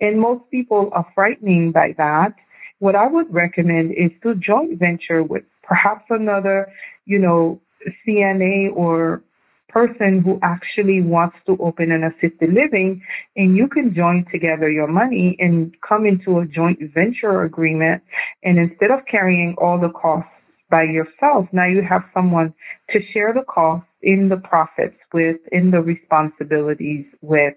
And 0.00 0.20
most 0.20 0.50
people 0.50 0.90
are 0.92 1.06
frightening 1.14 1.72
by 1.72 1.94
that. 1.98 2.34
What 2.80 2.96
I 2.96 3.06
would 3.06 3.32
recommend 3.32 3.92
is 3.92 4.10
to 4.22 4.34
joint 4.34 4.78
venture 4.78 5.22
with 5.22 5.44
perhaps 5.62 6.04
another, 6.10 6.70
you 7.06 7.18
know, 7.18 7.60
CNA 8.06 8.74
or 8.74 9.22
person 9.68 10.20
who 10.20 10.38
actually 10.42 11.00
wants 11.00 11.36
to 11.46 11.56
open 11.58 11.90
an 11.90 12.04
assisted 12.04 12.52
living 12.52 13.02
and 13.36 13.56
you 13.56 13.66
can 13.66 13.94
join 13.94 14.24
together 14.30 14.70
your 14.70 14.86
money 14.86 15.34
and 15.38 15.74
come 15.80 16.04
into 16.04 16.40
a 16.40 16.46
joint 16.46 16.78
venture 16.92 17.42
agreement 17.42 18.02
and 18.42 18.58
instead 18.58 18.90
of 18.90 19.00
carrying 19.10 19.54
all 19.56 19.78
the 19.78 19.88
costs 19.88 20.28
by 20.76 20.82
yourself 20.82 21.46
now 21.52 21.66
you 21.66 21.82
have 21.82 22.02
someone 22.12 22.52
to 22.90 22.98
share 23.12 23.32
the 23.32 23.46
costs 23.56 23.86
in 24.02 24.28
the 24.28 24.40
profits 24.52 24.98
with 25.12 25.40
in 25.52 25.70
the 25.70 25.80
responsibilities 25.80 27.06
with 27.20 27.54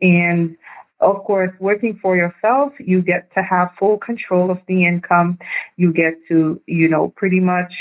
and 0.00 0.56
of 1.00 1.22
course, 1.24 1.50
working 1.60 1.98
for 2.00 2.16
yourself, 2.16 2.72
you 2.78 3.02
get 3.02 3.32
to 3.34 3.42
have 3.42 3.68
full 3.78 3.98
control 3.98 4.50
of 4.50 4.58
the 4.68 4.86
income. 4.86 5.38
You 5.76 5.92
get 5.92 6.14
to, 6.28 6.60
you 6.66 6.88
know, 6.88 7.08
pretty 7.10 7.40
much 7.40 7.72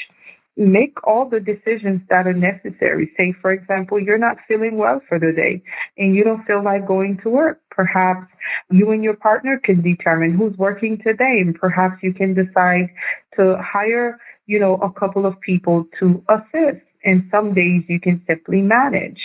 make 0.56 0.96
all 1.06 1.28
the 1.28 1.40
decisions 1.40 2.02
that 2.10 2.28
are 2.28 2.34
necessary. 2.34 3.12
Say, 3.18 3.34
for 3.42 3.52
example, 3.52 4.00
you're 4.00 4.20
not 4.20 4.38
feeling 4.48 4.78
well 4.78 5.02
for 5.08 5.18
the 5.18 5.32
day 5.32 5.64
and 5.98 6.16
you 6.16 6.24
don't 6.24 6.46
feel 6.46 6.64
like 6.64 6.86
going 6.86 7.18
to 7.24 7.30
work. 7.30 7.60
Perhaps 7.72 8.28
you 8.70 8.92
and 8.92 9.04
your 9.04 9.16
partner 9.16 9.58
can 9.58 9.82
determine 9.82 10.36
who's 10.36 10.56
working 10.58 10.98
today 11.00 11.40
and 11.40 11.56
perhaps 11.56 12.04
you 12.04 12.14
can 12.14 12.34
decide 12.34 12.90
to 13.36 13.58
hire, 13.58 14.20
you 14.46 14.60
know, 14.60 14.76
a 14.76 14.92
couple 14.92 15.26
of 15.26 15.40
people 15.42 15.86
to 16.00 16.24
assist. 16.30 16.84
And 17.06 17.28
some 17.32 17.54
days 17.54 17.84
you 17.88 18.00
can 18.00 18.24
simply 18.28 18.62
manage. 18.62 19.20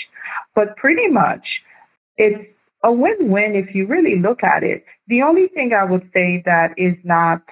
But 0.54 0.76
pretty 0.76 1.08
much 1.08 1.46
it's 2.16 2.48
a 2.82 2.92
win-win 2.92 3.54
if 3.54 3.74
you 3.74 3.86
really 3.86 4.16
look 4.16 4.42
at 4.42 4.62
it. 4.62 4.84
The 5.08 5.22
only 5.22 5.48
thing 5.48 5.72
I 5.72 5.84
would 5.84 6.10
say 6.12 6.42
that 6.44 6.74
is 6.76 6.94
not 7.04 7.42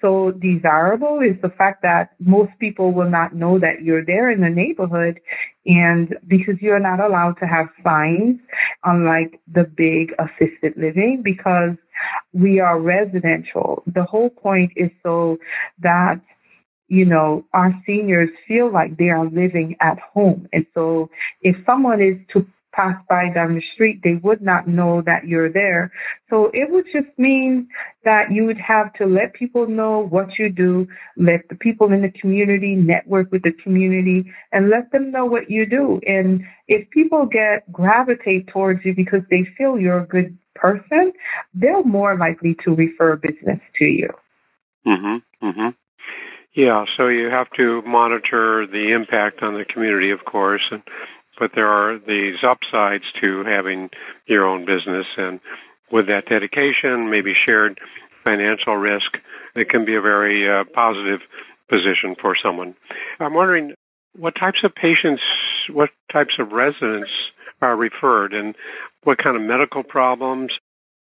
so 0.00 0.32
desirable 0.32 1.20
is 1.20 1.40
the 1.42 1.48
fact 1.48 1.82
that 1.82 2.10
most 2.20 2.52
people 2.58 2.92
will 2.92 3.10
not 3.10 3.34
know 3.34 3.58
that 3.58 3.82
you're 3.82 4.04
there 4.04 4.30
in 4.30 4.40
the 4.40 4.48
neighborhood 4.48 5.20
and 5.66 6.16
because 6.26 6.54
you're 6.60 6.78
not 6.78 7.00
allowed 7.00 7.32
to 7.40 7.46
have 7.46 7.66
signs 7.82 8.38
unlike 8.84 9.40
the 9.52 9.64
big 9.64 10.14
assisted 10.18 10.74
living 10.76 11.22
because 11.22 11.72
we 12.32 12.60
are 12.60 12.80
residential. 12.80 13.82
The 13.86 14.04
whole 14.04 14.30
point 14.30 14.72
is 14.76 14.90
so 15.02 15.38
that 15.80 16.20
you 16.88 17.04
know, 17.04 17.44
our 17.52 17.72
seniors 17.86 18.30
feel 18.46 18.70
like 18.70 18.96
they 18.96 19.10
are 19.10 19.26
living 19.26 19.76
at 19.80 19.98
home. 19.98 20.48
And 20.52 20.66
so 20.74 21.10
if 21.42 21.56
someone 21.64 22.00
is 22.00 22.16
to 22.32 22.46
pass 22.72 22.96
by 23.08 23.28
down 23.30 23.54
the 23.54 23.62
street, 23.74 24.00
they 24.04 24.14
would 24.14 24.40
not 24.40 24.68
know 24.68 25.02
that 25.02 25.26
you're 25.26 25.50
there. 25.52 25.90
So 26.30 26.50
it 26.54 26.70
would 26.70 26.84
just 26.92 27.08
mean 27.18 27.68
that 28.04 28.30
you 28.30 28.44
would 28.44 28.58
have 28.58 28.92
to 28.94 29.06
let 29.06 29.32
people 29.34 29.66
know 29.66 30.06
what 30.06 30.38
you 30.38 30.48
do, 30.48 30.86
let 31.16 31.48
the 31.48 31.56
people 31.56 31.92
in 31.92 32.02
the 32.02 32.10
community 32.10 32.74
network 32.76 33.32
with 33.32 33.42
the 33.42 33.52
community, 33.52 34.32
and 34.52 34.70
let 34.70 34.92
them 34.92 35.10
know 35.10 35.24
what 35.26 35.50
you 35.50 35.66
do. 35.66 36.00
And 36.06 36.44
if 36.68 36.88
people 36.90 37.26
get 37.26 37.70
gravitate 37.72 38.46
towards 38.46 38.84
you 38.84 38.94
because 38.94 39.22
they 39.28 39.44
feel 39.56 39.78
you're 39.78 40.00
a 40.00 40.06
good 40.06 40.38
person, 40.54 41.12
they're 41.54 41.82
more 41.82 42.16
likely 42.16 42.56
to 42.64 42.74
refer 42.74 43.16
business 43.16 43.60
to 43.78 43.84
you. 43.84 44.10
Mhm. 44.86 45.22
Mhm. 45.42 45.74
Yeah, 46.58 46.86
so 46.96 47.06
you 47.06 47.26
have 47.26 47.48
to 47.52 47.82
monitor 47.82 48.66
the 48.66 48.90
impact 48.90 49.44
on 49.44 49.54
the 49.54 49.64
community, 49.64 50.10
of 50.10 50.24
course, 50.24 50.62
and 50.72 50.82
but 51.38 51.52
there 51.54 51.68
are 51.68 52.00
these 52.00 52.42
upsides 52.42 53.04
to 53.20 53.44
having 53.44 53.90
your 54.26 54.44
own 54.44 54.64
business 54.64 55.06
and 55.16 55.38
with 55.92 56.08
that 56.08 56.26
dedication, 56.26 57.10
maybe 57.10 57.32
shared 57.32 57.78
financial 58.24 58.74
risk, 58.74 59.18
it 59.54 59.68
can 59.68 59.84
be 59.84 59.94
a 59.94 60.00
very 60.00 60.50
uh, 60.50 60.64
positive 60.74 61.20
position 61.70 62.16
for 62.20 62.34
someone. 62.42 62.74
I'm 63.20 63.34
wondering 63.34 63.74
what 64.16 64.34
types 64.34 64.64
of 64.64 64.74
patients, 64.74 65.22
what 65.70 65.90
types 66.12 66.40
of 66.40 66.50
residents 66.50 67.12
are 67.62 67.76
referred, 67.76 68.34
and 68.34 68.56
what 69.04 69.18
kind 69.18 69.36
of 69.36 69.42
medical 69.42 69.84
problems, 69.84 70.50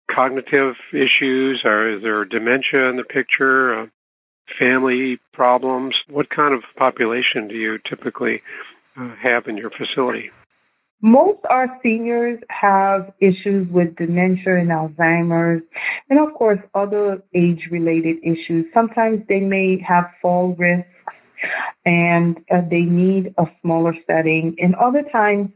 cognitive 0.09 0.77
issues, 0.93 1.63
or 1.65 1.97
is 1.97 2.03
there 2.03 2.25
dementia 2.25 2.89
in 2.89 2.97
the 2.97 3.03
picture, 3.03 3.81
uh, 3.81 3.87
family 4.59 5.19
problems? 5.33 5.95
What 6.09 6.31
kind 6.31 6.55
of 6.55 6.63
population 6.77 7.49
do 7.49 7.55
you 7.55 7.79
typically 7.89 8.43
uh, 8.97 9.15
have 9.23 9.47
in 9.47 9.57
your 9.57 9.71
facility? 9.71 10.31
Most 11.05 11.41
our 11.51 11.67
seniors 11.83 12.39
have 12.49 13.13
issues 13.19 13.69
with 13.69 13.97
dementia 13.97 14.57
and 14.59 14.71
Alzheimer's, 14.71 15.63
and 16.09 16.21
of 16.21 16.33
course, 16.35 16.61
other 16.75 17.21
age 17.35 17.69
related 17.73 18.19
issues. 18.23 18.67
Sometimes 18.73 19.23
they 19.29 19.41
may 19.41 19.81
have 19.81 20.05
fall 20.23 20.55
risks 20.55 20.89
and 21.85 22.39
uh, 22.53 22.61
they 22.71 22.83
need 22.83 23.35
a 23.39 23.47
smaller 23.61 23.95
setting. 24.07 24.55
And 24.61 24.75
other 24.77 25.03
times, 25.11 25.51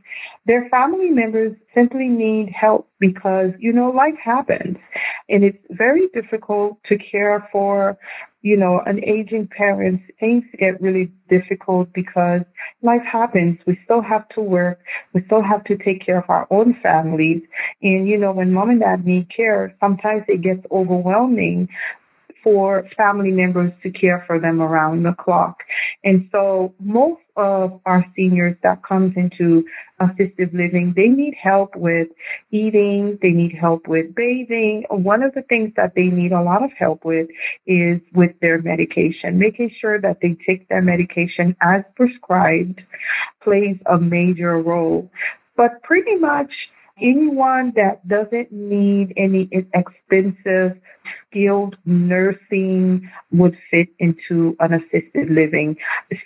their 0.44 0.68
family 0.68 1.10
members 1.10 1.54
simply 1.74 2.08
need 2.08 2.50
help 2.50 2.88
because, 2.98 3.50
you 3.58 3.72
know, 3.72 3.90
life 3.90 4.18
happens. 4.22 4.76
And 5.28 5.44
it's 5.44 5.64
very 5.70 6.08
difficult 6.12 6.78
to 6.88 6.98
care 6.98 7.48
for, 7.52 7.96
you 8.46 8.56
know, 8.56 8.78
an 8.86 9.02
aging 9.02 9.48
parent. 9.48 10.00
Things 10.20 10.44
get 10.56 10.80
really 10.80 11.10
difficult 11.28 11.92
because 11.92 12.42
life 12.80 13.02
happens. 13.02 13.58
We 13.66 13.76
still 13.82 14.00
have 14.02 14.28
to 14.30 14.40
work. 14.40 14.78
We 15.12 15.24
still 15.24 15.42
have 15.42 15.64
to 15.64 15.76
take 15.76 16.06
care 16.06 16.18
of 16.18 16.30
our 16.30 16.46
own 16.52 16.78
families. 16.80 17.42
And, 17.82 18.06
you 18.06 18.16
know, 18.16 18.30
when 18.30 18.52
mom 18.52 18.70
and 18.70 18.78
dad 18.78 19.04
need 19.04 19.28
care, 19.34 19.74
sometimes 19.80 20.22
it 20.28 20.42
gets 20.42 20.64
overwhelming 20.70 21.68
for 22.46 22.86
family 22.96 23.32
members 23.32 23.72
to 23.82 23.90
care 23.90 24.22
for 24.24 24.38
them 24.38 24.62
around 24.62 25.02
the 25.02 25.12
clock. 25.14 25.64
And 26.04 26.28
so 26.30 26.72
most 26.78 27.22
of 27.34 27.80
our 27.86 28.06
seniors 28.14 28.56
that 28.62 28.84
comes 28.84 29.14
into 29.16 29.64
assisted 29.98 30.54
living, 30.54 30.92
they 30.94 31.08
need 31.08 31.34
help 31.34 31.74
with 31.74 32.06
eating, 32.52 33.18
they 33.20 33.32
need 33.32 33.52
help 33.52 33.88
with 33.88 34.14
bathing. 34.14 34.84
One 34.90 35.24
of 35.24 35.34
the 35.34 35.42
things 35.42 35.72
that 35.74 35.96
they 35.96 36.06
need 36.06 36.30
a 36.30 36.40
lot 36.40 36.62
of 36.62 36.70
help 36.78 37.04
with 37.04 37.28
is 37.66 38.00
with 38.14 38.38
their 38.40 38.62
medication. 38.62 39.40
Making 39.40 39.72
sure 39.80 40.00
that 40.00 40.18
they 40.22 40.36
take 40.46 40.68
their 40.68 40.82
medication 40.82 41.56
as 41.62 41.82
prescribed 41.96 42.80
plays 43.42 43.76
a 43.86 43.98
major 43.98 44.62
role. 44.62 45.10
But 45.56 45.82
pretty 45.82 46.14
much 46.14 46.52
anyone 47.00 47.72
that 47.76 48.06
doesn't 48.08 48.50
need 48.52 49.12
any 49.16 49.48
expensive 49.74 50.78
skilled 51.28 51.76
nursing 51.84 53.08
would 53.30 53.56
fit 53.70 53.88
into 53.98 54.56
an 54.60 54.74
assisted 54.74 55.30
living. 55.30 55.76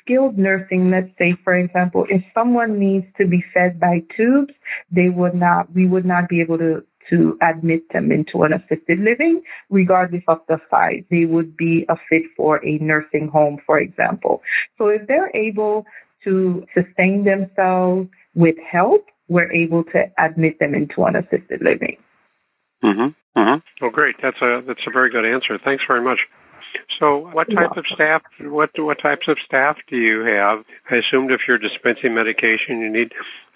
Skilled 0.02 0.38
nursing, 0.38 0.90
let's 0.90 1.10
say, 1.18 1.36
for 1.44 1.56
example, 1.56 2.06
if 2.08 2.22
someone 2.34 2.78
needs 2.78 3.06
to 3.18 3.26
be 3.26 3.44
fed 3.52 3.80
by 3.80 4.02
tubes, 4.16 4.54
they 4.90 5.08
would 5.08 5.34
not, 5.34 5.72
we 5.74 5.86
would 5.86 6.04
not 6.04 6.28
be 6.28 6.40
able 6.40 6.58
to 6.58 6.84
to 7.08 7.36
admit 7.42 7.82
them 7.92 8.12
into 8.12 8.44
an 8.44 8.52
assisted 8.52 9.00
living, 9.00 9.42
regardless 9.68 10.22
of 10.28 10.40
the 10.48 10.60
size. 10.70 11.02
They 11.10 11.24
would 11.24 11.56
be 11.56 11.84
a 11.88 11.96
fit 12.08 12.22
for 12.36 12.64
a 12.64 12.78
nursing 12.78 13.26
home, 13.26 13.58
for 13.66 13.80
example. 13.80 14.42
So 14.78 14.88
if 14.88 15.08
they're 15.08 15.34
able 15.34 15.86
to 16.22 16.64
sustain 16.72 17.24
themselves 17.24 18.08
with 18.34 18.54
help, 18.58 19.06
we're 19.30 19.50
able 19.52 19.84
to 19.84 20.10
admit 20.18 20.58
them 20.58 20.74
into 20.74 21.04
an 21.04 21.16
assisted 21.16 21.62
living. 21.62 21.96
Mm-hmm. 22.84 23.38
Mm-hmm. 23.40 23.84
Oh, 23.84 23.90
great. 23.90 24.16
That's 24.20 24.42
a 24.42 24.62
that's 24.66 24.80
a 24.86 24.90
very 24.90 25.08
good 25.08 25.24
answer. 25.24 25.58
Thanks 25.64 25.84
very 25.86 26.02
much. 26.02 26.18
So, 26.98 27.30
what 27.32 27.48
type 27.50 27.76
of 27.76 27.84
staff? 27.94 28.22
What 28.40 28.70
what 28.76 29.00
types 29.00 29.28
of 29.28 29.38
staff 29.44 29.76
do 29.88 29.96
you 29.96 30.20
have? 30.24 30.64
I 30.90 30.96
assumed 30.96 31.30
if 31.30 31.42
you're 31.46 31.58
dispensing 31.58 32.14
medication, 32.14 32.80
you 32.80 32.90
need 32.90 33.12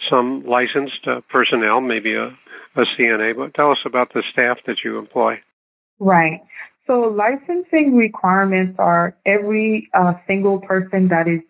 some 0.09 0.45
licensed 0.47 1.07
uh, 1.07 1.21
personnel, 1.29 1.81
maybe 1.81 2.15
a, 2.15 2.29
a 2.77 2.85
CNA. 2.97 3.37
But 3.37 3.55
tell 3.55 3.73
us 3.73 3.79
about 3.85 4.13
the 4.15 4.23
staff 4.33 4.59
that 4.67 4.79
you 4.85 4.99
employ. 4.99 5.41
Right. 5.99 6.41
So 6.87 7.01
licensing 7.01 7.97
requirements 7.97 8.77
are 8.79 9.17
every 9.25 9.89
uh, 9.95 10.15
single 10.27 10.59
person 10.59 11.09
that 11.09 11.27
is 11.27 11.41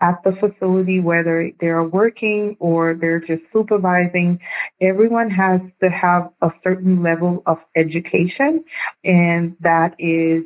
at 0.00 0.22
the 0.24 0.32
facility, 0.32 1.00
whether 1.00 1.50
they're 1.60 1.84
working 1.84 2.56
or 2.58 2.94
they're 2.94 3.20
just 3.20 3.42
supervising, 3.52 4.40
everyone 4.80 5.28
has 5.28 5.60
to 5.82 5.90
have 5.90 6.30
a 6.40 6.50
certain 6.64 7.02
level 7.02 7.42
of 7.44 7.58
education 7.76 8.64
and 9.04 9.54
that 9.60 9.94
is 9.98 10.44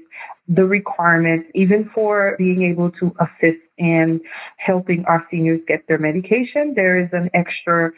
the 0.48 0.64
requirement 0.64 1.46
even 1.54 1.88
for 1.94 2.34
being 2.36 2.62
able 2.64 2.90
to 2.90 3.14
assist 3.20 3.62
in 3.78 4.20
helping 4.56 5.04
our 5.04 5.24
seniors 5.30 5.60
get 5.68 5.86
their 5.86 5.98
medication. 5.98 6.74
There 6.74 6.98
is 6.98 7.08
an 7.12 7.30
extra 7.32 7.92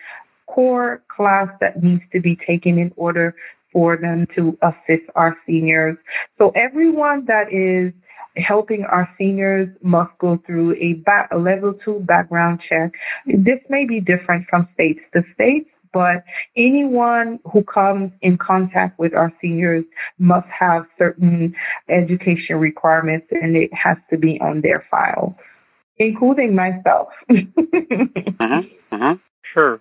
core 0.47 1.03
class 1.09 1.49
that 1.61 1.83
needs 1.83 2.03
to 2.13 2.21
be 2.21 2.37
taken 2.37 2.79
in 2.79 2.93
order 2.97 3.35
for 3.75 3.99
them 3.99 4.27
to 4.37 4.57
assist 4.63 5.11
our 5.17 5.37
seniors. 5.47 5.99
So 6.39 6.51
everyone 6.55 7.27
that 7.27 7.53
is 7.53 7.93
helping 8.37 8.85
our 8.85 9.09
seniors 9.19 9.69
must 9.83 10.17
go 10.19 10.41
through 10.47 10.77
a, 10.77 10.95
back, 10.95 11.29
a 11.33 11.37
level 11.37 11.75
two 11.85 12.01
background 12.01 12.61
check. 12.67 12.93
This 13.27 13.61
may 13.69 13.85
be 13.85 14.01
different 14.01 14.47
from 14.49 14.69
states 14.75 15.01
to 15.13 15.23
states, 15.35 15.69
but 15.93 16.25
anyone 16.57 17.39
who 17.53 17.63
comes 17.65 18.13
in 18.23 18.39
contact 18.39 18.99
with 18.99 19.15
our 19.15 19.33
seniors 19.41 19.85
must 20.19 20.49
have 20.49 20.87
certain 20.99 21.55
education 21.89 22.57
requirements 22.57 23.27
and 23.31 23.57
it 23.57 23.73
has 23.75 23.97
to 24.11 24.17
be 24.17 24.41
on 24.41 24.61
their 24.61 24.85
file, 24.91 25.37
including 25.99 26.55
myself. 26.55 27.09
uh-huh, 27.31 28.63
uh-huh. 28.93 29.17
Sure. 29.53 29.81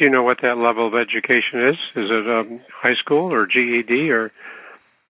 Do 0.00 0.06
you 0.06 0.10
know 0.10 0.22
what 0.22 0.40
that 0.40 0.56
level 0.56 0.86
of 0.86 0.94
education 0.94 1.60
is? 1.60 1.76
Is 1.94 2.08
it 2.10 2.26
um, 2.26 2.62
high 2.72 2.94
school 2.94 3.30
or 3.30 3.46
GED 3.46 4.10
or? 4.10 4.32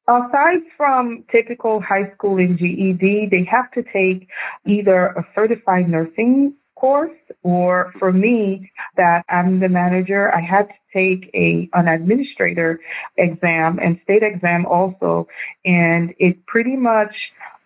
Aside 0.09 0.62
from 0.76 1.22
typical 1.31 1.81
high 1.81 2.11
school 2.14 2.38
and 2.38 2.59
GED, 2.59 3.29
they 3.31 3.44
have 3.44 3.70
to 3.70 3.85
take 3.85 4.26
either 4.66 5.07
a 5.11 5.24
certified 5.33 5.88
nursing 5.88 6.55
course 6.74 7.16
or 7.44 7.92
for 8.00 8.12
me 8.12 8.68
that 8.96 9.24
I'm 9.29 9.61
the 9.61 9.68
manager, 9.68 10.35
I 10.35 10.40
had 10.40 10.66
to 10.66 10.74
take 10.92 11.31
a 11.35 11.70
an 11.74 11.87
administrator 11.87 12.81
exam 13.16 13.79
and 13.79 14.00
state 14.03 14.24
exam 14.24 14.66
also 14.66 15.29
and 15.64 16.12
it 16.18 16.44
pretty 16.46 16.74
much 16.74 17.14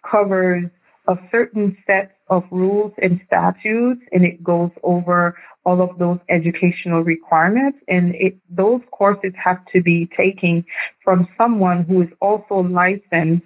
covers 0.02 0.68
a 1.07 1.17
certain 1.31 1.77
set 1.87 2.17
of 2.29 2.45
rules 2.51 2.93
and 3.03 3.21
statutes 3.27 4.01
and 4.12 4.25
it 4.25 4.43
goes 4.43 4.71
over 4.83 5.37
all 5.64 5.83
of 5.83 5.99
those 5.99 6.19
educational 6.29 7.03
requirements 7.03 7.79
and 7.88 8.14
it, 8.14 8.37
those 8.51 8.81
courses 8.90 9.33
have 9.43 9.64
to 9.67 9.83
be 9.83 10.09
taken 10.17 10.64
from 11.03 11.29
someone 11.37 11.85
who 11.85 12.03
is 12.03 12.09
also 12.21 12.57
licensed 12.57 13.45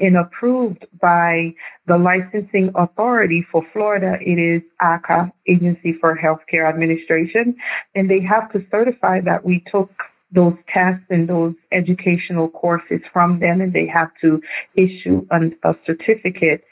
and 0.00 0.16
approved 0.16 0.86
by 1.00 1.54
the 1.86 1.96
licensing 1.96 2.70
authority 2.74 3.46
for 3.52 3.62
Florida. 3.72 4.16
It 4.20 4.38
is 4.38 4.62
AHCA, 4.82 5.30
Agency 5.46 5.94
for 6.00 6.16
Healthcare 6.16 6.68
Administration, 6.68 7.54
and 7.94 8.10
they 8.10 8.20
have 8.20 8.50
to 8.52 8.64
certify 8.70 9.20
that 9.20 9.44
we 9.44 9.62
took 9.70 9.90
those 10.32 10.54
tests 10.72 11.04
and 11.10 11.28
those 11.28 11.54
educational 11.72 12.48
courses 12.48 13.00
from 13.12 13.40
them 13.40 13.60
and 13.60 13.72
they 13.72 13.86
have 13.86 14.10
to 14.20 14.40
issue 14.74 15.26
an, 15.30 15.56
a 15.64 15.74
certificate 15.84 16.64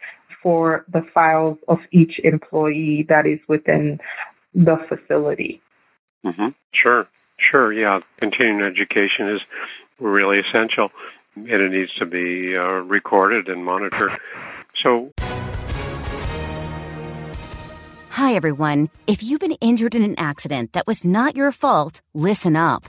for 0.43 0.85
the 0.93 1.03
files 1.13 1.59
of 1.67 1.79
each 1.91 2.21
employee 2.21 3.05
that 3.09 3.27
is 3.27 3.41
within 3.49 3.99
the 4.55 4.77
facility. 4.89 5.61
Mm-hmm. 6.25 6.49
Sure, 6.73 7.09
sure, 7.39 7.73
yeah. 7.73 8.01
Continuing 8.19 8.63
education 8.63 9.29
is 9.29 9.41
really 9.99 10.39
essential, 10.39 10.91
and 11.35 11.49
it 11.49 11.73
needs 11.73 11.93
to 11.95 12.07
be 12.07 12.57
uh, 12.57 12.63
recorded 12.63 13.49
and 13.49 13.65
monitored. 13.65 14.13
So. 14.83 15.11
Hi, 18.11 18.35
everyone. 18.35 18.91
If 19.07 19.23
you've 19.23 19.41
been 19.41 19.53
injured 19.61 19.95
in 19.95 20.03
an 20.03 20.15
accident 20.19 20.73
that 20.73 20.87
was 20.87 21.05
not 21.05 21.37
your 21.37 21.53
fault, 21.53 22.01
listen 22.15 22.57
up. 22.57 22.89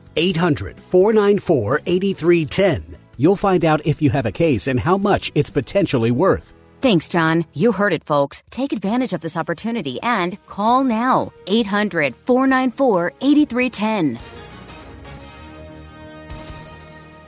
800 0.15 0.79
494 0.79 1.81
8310. 1.85 2.97
You'll 3.17 3.35
find 3.35 3.63
out 3.65 3.85
if 3.85 4.01
you 4.01 4.09
have 4.09 4.25
a 4.25 4.31
case 4.31 4.67
and 4.67 4.79
how 4.79 4.97
much 4.97 5.31
it's 5.35 5.49
potentially 5.49 6.11
worth. 6.11 6.53
Thanks, 6.81 7.07
John. 7.07 7.45
You 7.53 7.71
heard 7.71 7.93
it, 7.93 8.03
folks. 8.03 8.41
Take 8.49 8.73
advantage 8.73 9.13
of 9.13 9.21
this 9.21 9.37
opportunity 9.37 10.01
and 10.01 10.43
call 10.47 10.83
now 10.83 11.31
800 11.45 12.15
494 12.15 13.13
8310. 13.21 14.19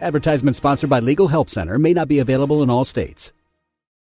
Advertisement 0.01 0.55
sponsored 0.57 0.89
by 0.89 0.99
Legal 0.99 1.27
Help 1.27 1.49
Center 1.49 1.77
may 1.77 1.93
not 1.93 2.07
be 2.07 2.19
available 2.19 2.63
in 2.63 2.69
all 2.69 2.83
states. 2.83 3.31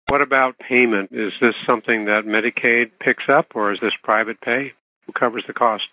What 0.09 0.21
about 0.21 0.59
payment? 0.59 1.11
Is 1.13 1.31
this 1.39 1.55
something 1.65 2.05
that 2.05 2.25
Medicaid 2.25 2.91
picks 2.99 3.29
up 3.29 3.55
or 3.55 3.71
is 3.71 3.79
this 3.79 3.93
private 4.03 4.41
pay? 4.41 4.73
Who 5.05 5.13
covers 5.13 5.43
the 5.47 5.53
cost? 5.53 5.85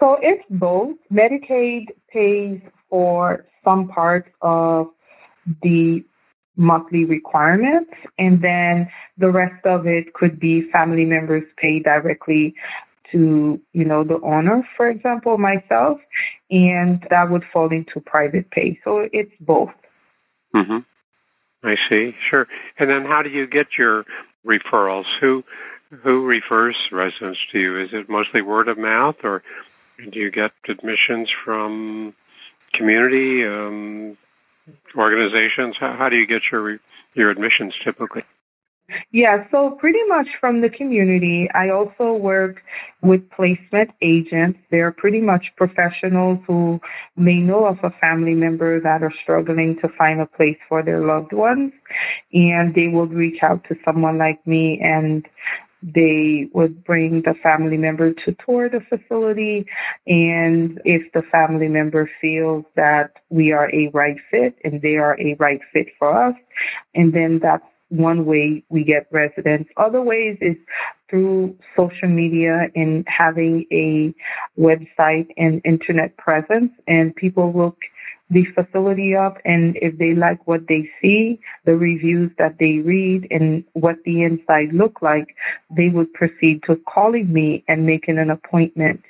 So 0.00 0.18
it's 0.20 0.44
both. 0.50 0.96
Medicaid 1.12 1.86
pays 2.08 2.60
for 2.88 3.46
some 3.62 3.88
parts 3.88 4.28
of 4.40 4.88
the 5.62 6.02
monthly 6.56 7.04
requirements, 7.04 7.90
and 8.18 8.42
then 8.42 8.90
the 9.18 9.30
rest 9.30 9.64
of 9.64 9.86
it 9.86 10.12
could 10.14 10.40
be 10.40 10.70
family 10.70 11.04
members 11.04 11.44
pay 11.56 11.78
directly 11.78 12.54
to, 13.12 13.60
you 13.72 13.84
know, 13.84 14.04
the 14.04 14.20
owner, 14.20 14.66
for 14.76 14.88
example, 14.88 15.36
myself, 15.36 16.00
and 16.50 17.06
that 17.10 17.28
would 17.30 17.44
fall 17.52 17.70
into 17.70 18.00
private 18.00 18.50
pay. 18.50 18.78
So 18.84 19.08
it's 19.12 19.32
both. 19.40 19.70
Mm-hmm. 20.54 20.78
I 21.62 21.76
see. 21.88 22.14
Sure. 22.28 22.46
And 22.78 22.88
then 22.88 23.04
how 23.04 23.22
do 23.22 23.30
you 23.30 23.46
get 23.46 23.66
your 23.78 24.04
referrals? 24.46 25.04
Who 25.20 25.44
who 26.02 26.24
refers 26.24 26.76
residents 26.92 27.40
to 27.50 27.58
you? 27.58 27.80
Is 27.80 27.90
it 27.92 28.08
mostly 28.08 28.42
word 28.42 28.68
of 28.68 28.78
mouth, 28.78 29.16
or 29.24 29.42
do 30.12 30.18
you 30.18 30.30
get 30.30 30.52
admissions 30.68 31.28
from 31.44 32.14
community 32.74 33.44
um, 33.44 34.16
organizations? 34.96 35.76
How, 35.78 35.96
how 35.98 36.08
do 36.08 36.16
you 36.16 36.26
get 36.26 36.42
your 36.50 36.78
your 37.14 37.30
admissions 37.30 37.74
typically? 37.84 38.22
Yeah, 39.12 39.44
so 39.50 39.72
pretty 39.72 40.02
much 40.08 40.26
from 40.40 40.60
the 40.60 40.68
community. 40.68 41.48
I 41.54 41.70
also 41.70 42.12
work 42.12 42.62
with 43.02 43.28
placement 43.30 43.90
agents. 44.02 44.58
They're 44.70 44.92
pretty 44.92 45.20
much 45.20 45.44
professionals 45.56 46.38
who 46.46 46.80
may 47.16 47.36
know 47.36 47.66
of 47.66 47.78
a 47.82 47.90
family 48.00 48.34
member 48.34 48.80
that 48.80 49.02
are 49.02 49.12
struggling 49.22 49.78
to 49.80 49.88
find 49.96 50.20
a 50.20 50.26
place 50.26 50.58
for 50.68 50.82
their 50.82 51.04
loved 51.04 51.32
ones. 51.32 51.72
And 52.32 52.74
they 52.74 52.88
will 52.88 53.06
reach 53.06 53.42
out 53.42 53.64
to 53.68 53.76
someone 53.84 54.18
like 54.18 54.44
me 54.46 54.80
and 54.82 55.24
they 55.82 56.48
would 56.52 56.84
bring 56.84 57.22
the 57.22 57.34
family 57.42 57.76
member 57.76 58.12
to 58.12 58.36
tour 58.44 58.68
the 58.68 58.80
facility. 58.80 59.66
And 60.06 60.80
if 60.84 61.12
the 61.12 61.22
family 61.22 61.68
member 61.68 62.10
feels 62.20 62.64
that 62.76 63.12
we 63.28 63.52
are 63.52 63.72
a 63.74 63.88
right 63.88 64.16
fit 64.30 64.56
and 64.64 64.82
they 64.82 64.96
are 64.96 65.18
a 65.20 65.34
right 65.34 65.60
fit 65.72 65.88
for 65.98 66.28
us 66.28 66.34
and 66.94 67.12
then 67.12 67.38
that's 67.38 67.64
one 67.90 68.24
way 68.24 68.64
we 68.70 68.84
get 68.84 69.06
residents. 69.10 69.70
Other 69.76 70.00
ways 70.00 70.38
is 70.40 70.56
through 71.08 71.56
social 71.76 72.08
media 72.08 72.68
and 72.74 73.04
having 73.08 73.66
a 73.72 74.14
website 74.58 75.28
and 75.36 75.60
internet 75.64 76.16
presence 76.16 76.72
and 76.86 77.14
people 77.14 77.52
look 77.52 77.76
the 78.30 78.44
facility 78.54 79.16
up 79.16 79.38
and 79.44 79.76
if 79.82 79.98
they 79.98 80.14
like 80.14 80.46
what 80.46 80.68
they 80.68 80.88
see, 81.02 81.40
the 81.64 81.76
reviews 81.76 82.30
that 82.38 82.56
they 82.58 82.78
read 82.78 83.26
and 83.30 83.64
what 83.72 83.96
the 84.04 84.22
inside 84.22 84.72
look 84.72 85.02
like, 85.02 85.34
they 85.76 85.88
would 85.88 86.12
proceed 86.14 86.62
to 86.62 86.76
calling 86.88 87.32
me 87.32 87.64
and 87.66 87.84
making 87.84 88.18
an 88.18 88.30
appointment. 88.30 89.02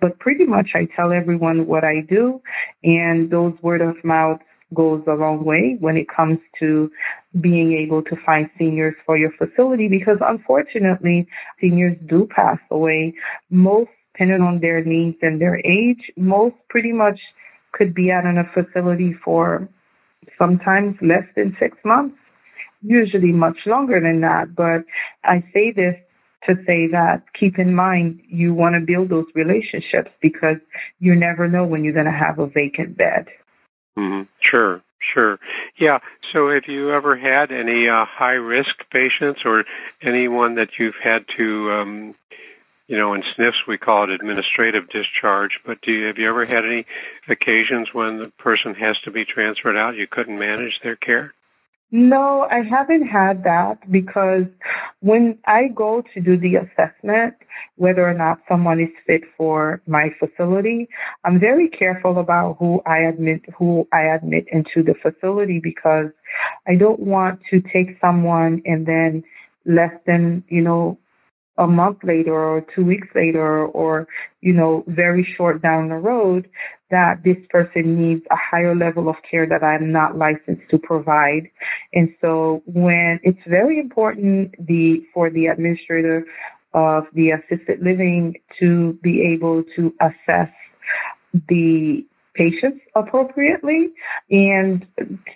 But 0.00 0.18
pretty 0.18 0.44
much 0.44 0.72
I 0.74 0.86
tell 0.94 1.10
everyone 1.10 1.66
what 1.66 1.84
I 1.84 2.00
do 2.00 2.42
and 2.84 3.30
those 3.30 3.54
word 3.62 3.80
of 3.80 4.02
mouth 4.04 4.40
goes 4.74 5.02
a 5.06 5.14
long 5.14 5.44
way 5.44 5.76
when 5.80 5.96
it 5.96 6.06
comes 6.08 6.38
to 6.58 6.90
being 7.40 7.72
able 7.72 8.02
to 8.02 8.16
find 8.24 8.50
seniors 8.58 8.94
for 9.04 9.16
your 9.16 9.32
facility 9.32 9.88
because 9.88 10.18
unfortunately 10.20 11.26
seniors 11.60 11.96
do 12.08 12.26
pass 12.34 12.58
away. 12.70 13.14
Most 13.50 13.90
depending 14.16 14.40
on 14.40 14.58
their 14.60 14.82
needs 14.82 15.18
and 15.20 15.40
their 15.40 15.58
age, 15.66 16.10
most 16.16 16.54
pretty 16.70 16.92
much 16.92 17.20
could 17.72 17.94
be 17.94 18.10
out 18.10 18.24
in 18.24 18.38
a 18.38 18.50
facility 18.54 19.14
for 19.22 19.68
sometimes 20.38 20.96
less 21.02 21.24
than 21.36 21.54
six 21.60 21.76
months, 21.84 22.16
usually 22.80 23.32
much 23.32 23.58
longer 23.66 24.00
than 24.00 24.20
that. 24.22 24.54
But 24.54 24.84
I 25.24 25.44
say 25.52 25.70
this 25.70 25.96
to 26.46 26.54
say 26.66 26.86
that 26.88 27.24
keep 27.38 27.58
in 27.58 27.74
mind 27.74 28.20
you 28.26 28.54
want 28.54 28.74
to 28.74 28.80
build 28.80 29.10
those 29.10 29.26
relationships 29.34 30.10
because 30.22 30.56
you 30.98 31.14
never 31.14 31.46
know 31.46 31.64
when 31.66 31.84
you're 31.84 31.92
going 31.92 32.06
to 32.06 32.12
have 32.12 32.38
a 32.38 32.46
vacant 32.46 32.96
bed. 32.96 33.26
Mm-hmm. 33.98 34.22
Sure, 34.40 34.82
sure. 35.14 35.38
Yeah. 35.78 35.98
So, 36.32 36.50
have 36.50 36.64
you 36.66 36.92
ever 36.92 37.16
had 37.16 37.50
any 37.50 37.88
uh, 37.88 38.04
high 38.04 38.32
risk 38.32 38.74
patients 38.90 39.40
or 39.44 39.64
anyone 40.02 40.54
that 40.56 40.70
you've 40.78 40.96
had 41.02 41.24
to, 41.36 41.72
um, 41.72 42.14
you 42.88 42.96
know, 42.96 43.14
in 43.14 43.22
SNFs 43.22 43.66
we 43.66 43.78
call 43.78 44.04
it 44.04 44.10
administrative 44.10 44.88
discharge, 44.90 45.58
but 45.64 45.80
do 45.80 45.92
you, 45.92 46.06
have 46.06 46.18
you 46.18 46.28
ever 46.28 46.44
had 46.44 46.64
any 46.64 46.86
occasions 47.28 47.88
when 47.92 48.18
the 48.18 48.32
person 48.38 48.74
has 48.74 48.96
to 49.04 49.10
be 49.10 49.24
transferred 49.24 49.76
out? 49.76 49.96
You 49.96 50.06
couldn't 50.06 50.38
manage 50.38 50.80
their 50.82 50.96
care? 50.96 51.32
No, 51.92 52.48
I 52.50 52.62
haven't 52.62 53.06
had 53.06 53.44
that 53.44 53.90
because 53.92 54.44
when 55.00 55.38
I 55.46 55.68
go 55.68 56.02
to 56.14 56.20
do 56.20 56.36
the 56.36 56.56
assessment, 56.56 57.34
whether 57.76 58.06
or 58.06 58.12
not 58.12 58.40
someone 58.48 58.80
is 58.80 58.90
fit 59.06 59.22
for 59.36 59.80
my 59.86 60.10
facility, 60.18 60.88
I'm 61.24 61.38
very 61.38 61.68
careful 61.68 62.18
about 62.18 62.56
who 62.58 62.82
I 62.86 62.98
admit 62.98 63.42
who 63.56 63.86
I 63.92 64.02
admit 64.02 64.46
into 64.50 64.82
the 64.82 64.94
facility 65.00 65.60
because 65.60 66.10
I 66.66 66.74
don't 66.74 67.00
want 67.00 67.40
to 67.50 67.60
take 67.60 67.98
someone 68.00 68.62
and 68.66 68.84
then 68.84 69.22
less 69.64 69.92
than, 70.06 70.42
you 70.48 70.62
know, 70.62 70.98
a 71.58 71.66
month 71.66 71.98
later 72.02 72.34
or 72.34 72.66
two 72.74 72.84
weeks 72.84 73.08
later 73.14 73.64
or, 73.66 74.08
you 74.40 74.52
know, 74.52 74.84
very 74.88 75.24
short 75.36 75.62
down 75.62 75.88
the 75.88 75.94
road 75.96 76.48
that 76.90 77.22
this 77.24 77.36
person 77.50 78.00
needs 78.00 78.24
a 78.30 78.36
higher 78.36 78.74
level 78.74 79.08
of 79.08 79.16
care 79.28 79.46
that 79.46 79.62
I'm 79.62 79.90
not 79.90 80.16
licensed 80.16 80.68
to 80.70 80.78
provide. 80.78 81.50
And 81.92 82.14
so 82.20 82.62
when 82.66 83.20
it's 83.22 83.40
very 83.46 83.78
important 83.78 84.54
the 84.66 85.04
for 85.12 85.30
the 85.30 85.46
administrator 85.46 86.24
of 86.74 87.06
the 87.14 87.30
assisted 87.30 87.80
living 87.80 88.36
to 88.60 88.92
be 89.02 89.22
able 89.22 89.64
to 89.74 89.94
assess 90.00 90.50
the 91.48 92.06
patients 92.36 92.80
appropriately 92.94 93.90
and 94.30 94.86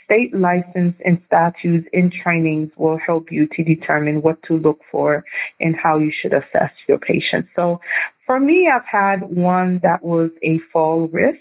state 0.04 0.34
license 0.34 0.94
and 1.04 1.20
statutes 1.26 1.88
and 1.92 2.12
trainings 2.12 2.70
will 2.76 2.98
help 2.98 3.32
you 3.32 3.48
to 3.48 3.64
determine 3.64 4.22
what 4.22 4.42
to 4.44 4.58
look 4.58 4.80
for 4.90 5.24
and 5.60 5.74
how 5.76 5.98
you 5.98 6.12
should 6.20 6.32
assess 6.32 6.70
your 6.86 6.98
patients. 6.98 7.48
So 7.56 7.80
for 8.26 8.38
me, 8.38 8.68
I've 8.68 8.84
had 8.84 9.22
one 9.22 9.80
that 9.82 10.02
was 10.02 10.30
a 10.42 10.60
fall 10.72 11.08
risk 11.08 11.38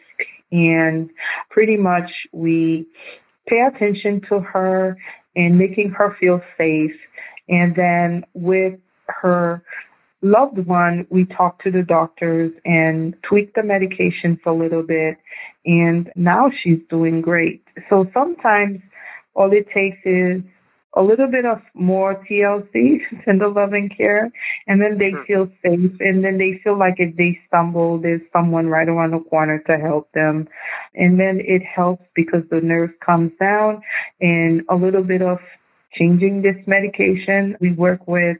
and 0.51 1.09
pretty 1.49 1.77
much 1.77 2.09
we 2.31 2.87
pay 3.47 3.61
attention 3.61 4.21
to 4.29 4.39
her 4.39 4.97
and 5.35 5.57
making 5.57 5.91
her 5.91 6.15
feel 6.19 6.41
safe. 6.57 6.95
And 7.49 7.75
then 7.75 8.25
with 8.33 8.79
her 9.07 9.63
loved 10.21 10.57
one, 10.65 11.07
we 11.09 11.25
talked 11.25 11.63
to 11.63 11.71
the 11.71 11.83
doctors 11.83 12.51
and 12.65 13.15
tweaked 13.23 13.55
the 13.55 13.61
medications 13.61 14.39
a 14.45 14.51
little 14.51 14.83
bit. 14.83 15.17
And 15.65 16.11
now 16.15 16.51
she's 16.61 16.79
doing 16.89 17.21
great. 17.21 17.63
So 17.89 18.09
sometimes 18.13 18.79
all 19.33 19.51
it 19.53 19.67
takes 19.73 19.99
is 20.05 20.41
a 20.95 21.01
little 21.01 21.27
bit 21.27 21.45
of 21.45 21.61
more 21.73 22.15
TLC 22.29 23.01
in 23.27 23.37
the 23.39 23.47
loving 23.47 23.89
care, 23.89 24.31
and 24.67 24.81
then 24.81 24.97
they 24.97 25.13
feel 25.27 25.47
safe, 25.63 25.91
and 25.99 26.23
then 26.23 26.37
they 26.37 26.59
feel 26.63 26.77
like 26.77 26.95
if 26.97 27.15
they 27.15 27.39
stumble, 27.47 27.99
there's 27.99 28.21
someone 28.33 28.67
right 28.67 28.89
around 28.89 29.11
the 29.11 29.19
corner 29.19 29.59
to 29.67 29.77
help 29.77 30.11
them. 30.13 30.47
And 30.95 31.19
then 31.19 31.41
it 31.41 31.63
helps 31.63 32.05
because 32.15 32.43
the 32.49 32.61
nurse 32.61 32.91
comes 33.05 33.31
down 33.39 33.81
and 34.19 34.63
a 34.69 34.75
little 34.75 35.03
bit 35.03 35.21
of 35.21 35.39
changing 35.93 36.41
this 36.41 36.57
medication. 36.65 37.55
We 37.59 37.71
work 37.73 38.07
with 38.07 38.37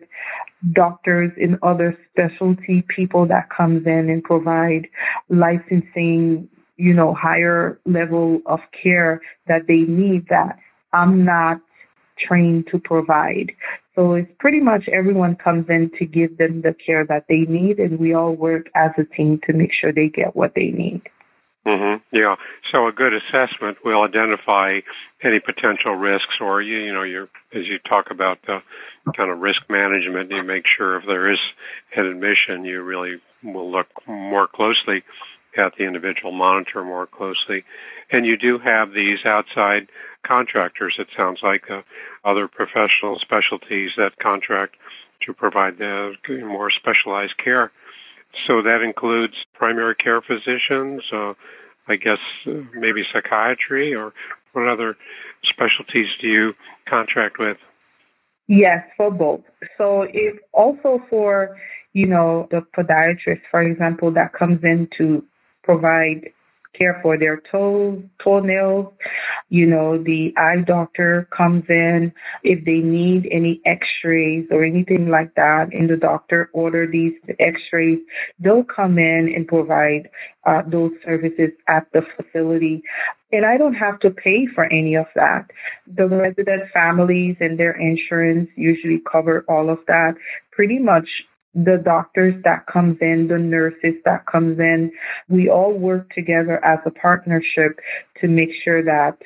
doctors 0.73 1.31
and 1.41 1.57
other 1.63 1.97
specialty 2.11 2.83
people 2.83 3.25
that 3.27 3.49
comes 3.49 3.85
in 3.85 4.09
and 4.09 4.23
provide 4.23 4.87
licensing, 5.29 6.49
you 6.77 6.93
know, 6.93 7.13
higher 7.13 7.79
level 7.85 8.41
of 8.45 8.59
care 8.71 9.21
that 9.47 9.67
they 9.67 9.81
need 9.81 10.27
that 10.29 10.59
I'm 10.93 11.23
not 11.23 11.61
trained 12.17 12.67
to 12.71 12.79
provide. 12.79 13.51
So 13.95 14.13
it's 14.13 14.31
pretty 14.39 14.59
much 14.59 14.87
everyone 14.89 15.35
comes 15.35 15.65
in 15.69 15.91
to 15.97 16.05
give 16.05 16.37
them 16.37 16.61
the 16.61 16.73
care 16.73 17.05
that 17.05 17.25
they 17.27 17.41
need 17.41 17.79
and 17.79 17.99
we 17.99 18.13
all 18.13 18.35
work 18.35 18.67
as 18.75 18.91
a 18.97 19.03
team 19.03 19.39
to 19.45 19.53
make 19.53 19.73
sure 19.73 19.91
they 19.91 20.09
get 20.09 20.35
what 20.35 20.53
they 20.55 20.71
need. 20.71 21.01
Mm-hmm. 21.69 22.15
Yeah. 22.15 22.35
So 22.71 22.87
a 22.87 22.91
good 22.91 23.13
assessment 23.13 23.77
will 23.85 24.01
identify 24.01 24.79
any 25.21 25.39
potential 25.39 25.93
risks, 25.93 26.35
or 26.41 26.61
you, 26.61 26.77
you 26.79 26.93
know, 26.93 27.03
you 27.03 27.27
as 27.53 27.67
you 27.67 27.77
talk 27.79 28.09
about 28.09 28.39
the 28.47 28.61
kind 29.15 29.29
of 29.29 29.39
risk 29.39 29.61
management, 29.69 30.31
you 30.31 30.43
make 30.43 30.65
sure 30.65 30.97
if 30.97 31.05
there 31.05 31.31
is 31.31 31.39
an 31.95 32.05
admission, 32.07 32.65
you 32.65 32.81
really 32.81 33.17
will 33.43 33.71
look 33.71 33.87
more 34.07 34.47
closely 34.47 35.03
at 35.57 35.73
the 35.77 35.83
individual, 35.83 36.31
monitor 36.31 36.83
more 36.83 37.07
closely, 37.07 37.63
and 38.11 38.25
you 38.25 38.37
do 38.37 38.57
have 38.59 38.93
these 38.93 39.25
outside 39.25 39.87
contractors, 40.25 40.95
it 40.99 41.07
sounds 41.15 41.39
like, 41.41 41.69
uh, 41.71 41.81
other 42.23 42.47
professional 42.47 43.17
specialties 43.19 43.91
that 43.97 44.11
contract 44.21 44.75
to 45.21 45.33
provide 45.33 45.77
the 45.77 46.15
more 46.45 46.69
specialized 46.69 47.35
care. 47.37 47.71
So 48.45 48.61
that 48.61 48.81
includes 48.81 49.33
primary 49.55 49.95
care 49.95 50.21
physicians, 50.21 51.01
uh, 51.11 51.33
I 51.89 51.95
guess 51.95 52.19
maybe 52.73 53.03
psychiatry, 53.11 53.93
or 53.93 54.13
what 54.53 54.67
other 54.67 54.95
specialties 55.43 56.07
do 56.21 56.27
you 56.27 56.53
contract 56.87 57.39
with? 57.39 57.57
Yes, 58.47 58.83
for 58.97 59.11
both. 59.11 59.41
So 59.77 60.03
if 60.03 60.39
also 60.53 61.03
for, 61.09 61.57
you 61.93 62.07
know, 62.07 62.47
the 62.51 62.61
podiatrist, 62.75 63.41
for 63.51 63.61
example, 63.61 64.11
that 64.11 64.33
comes 64.33 64.63
in 64.63 64.87
to 64.97 65.23
provide 65.63 66.31
care 66.73 66.99
for 67.01 67.17
their 67.17 67.41
toes, 67.51 68.01
toenails. 68.23 68.93
You 69.49 69.65
know, 69.65 70.01
the 70.01 70.33
eye 70.37 70.63
doctor 70.65 71.27
comes 71.35 71.63
in 71.69 72.13
if 72.43 72.63
they 72.65 72.79
need 72.79 73.27
any 73.31 73.61
x-rays 73.65 74.47
or 74.51 74.63
anything 74.63 75.09
like 75.09 75.33
that 75.35 75.73
and 75.73 75.89
the 75.89 75.97
doctor 75.97 76.49
order 76.53 76.87
these 76.87 77.13
x-rays, 77.39 77.99
they'll 78.39 78.63
come 78.63 78.97
in 78.97 79.33
and 79.35 79.47
provide 79.47 80.09
uh, 80.45 80.61
those 80.67 80.91
services 81.05 81.51
at 81.67 81.87
the 81.93 82.01
facility. 82.15 82.81
And 83.31 83.45
I 83.45 83.57
don't 83.57 83.75
have 83.75 83.99
to 83.99 84.09
pay 84.09 84.47
for 84.47 84.65
any 84.65 84.95
of 84.95 85.05
that. 85.15 85.51
The 85.95 86.07
resident 86.07 86.63
families 86.73 87.35
and 87.39 87.59
their 87.59 87.73
insurance 87.73 88.49
usually 88.55 89.01
cover 89.11 89.45
all 89.47 89.69
of 89.69 89.79
that. 89.87 90.15
Pretty 90.51 90.79
much 90.79 91.07
the 91.55 91.81
doctors 91.83 92.35
that 92.43 92.65
comes 92.67 92.97
in, 93.01 93.27
the 93.27 93.37
nurses 93.37 93.95
that 94.05 94.25
comes 94.25 94.59
in, 94.59 94.91
we 95.27 95.49
all 95.49 95.73
work 95.73 96.13
together 96.13 96.63
as 96.63 96.79
a 96.85 96.91
partnership 96.91 97.79
to 98.21 98.27
make 98.27 98.51
sure 98.63 98.83
that 98.83 99.17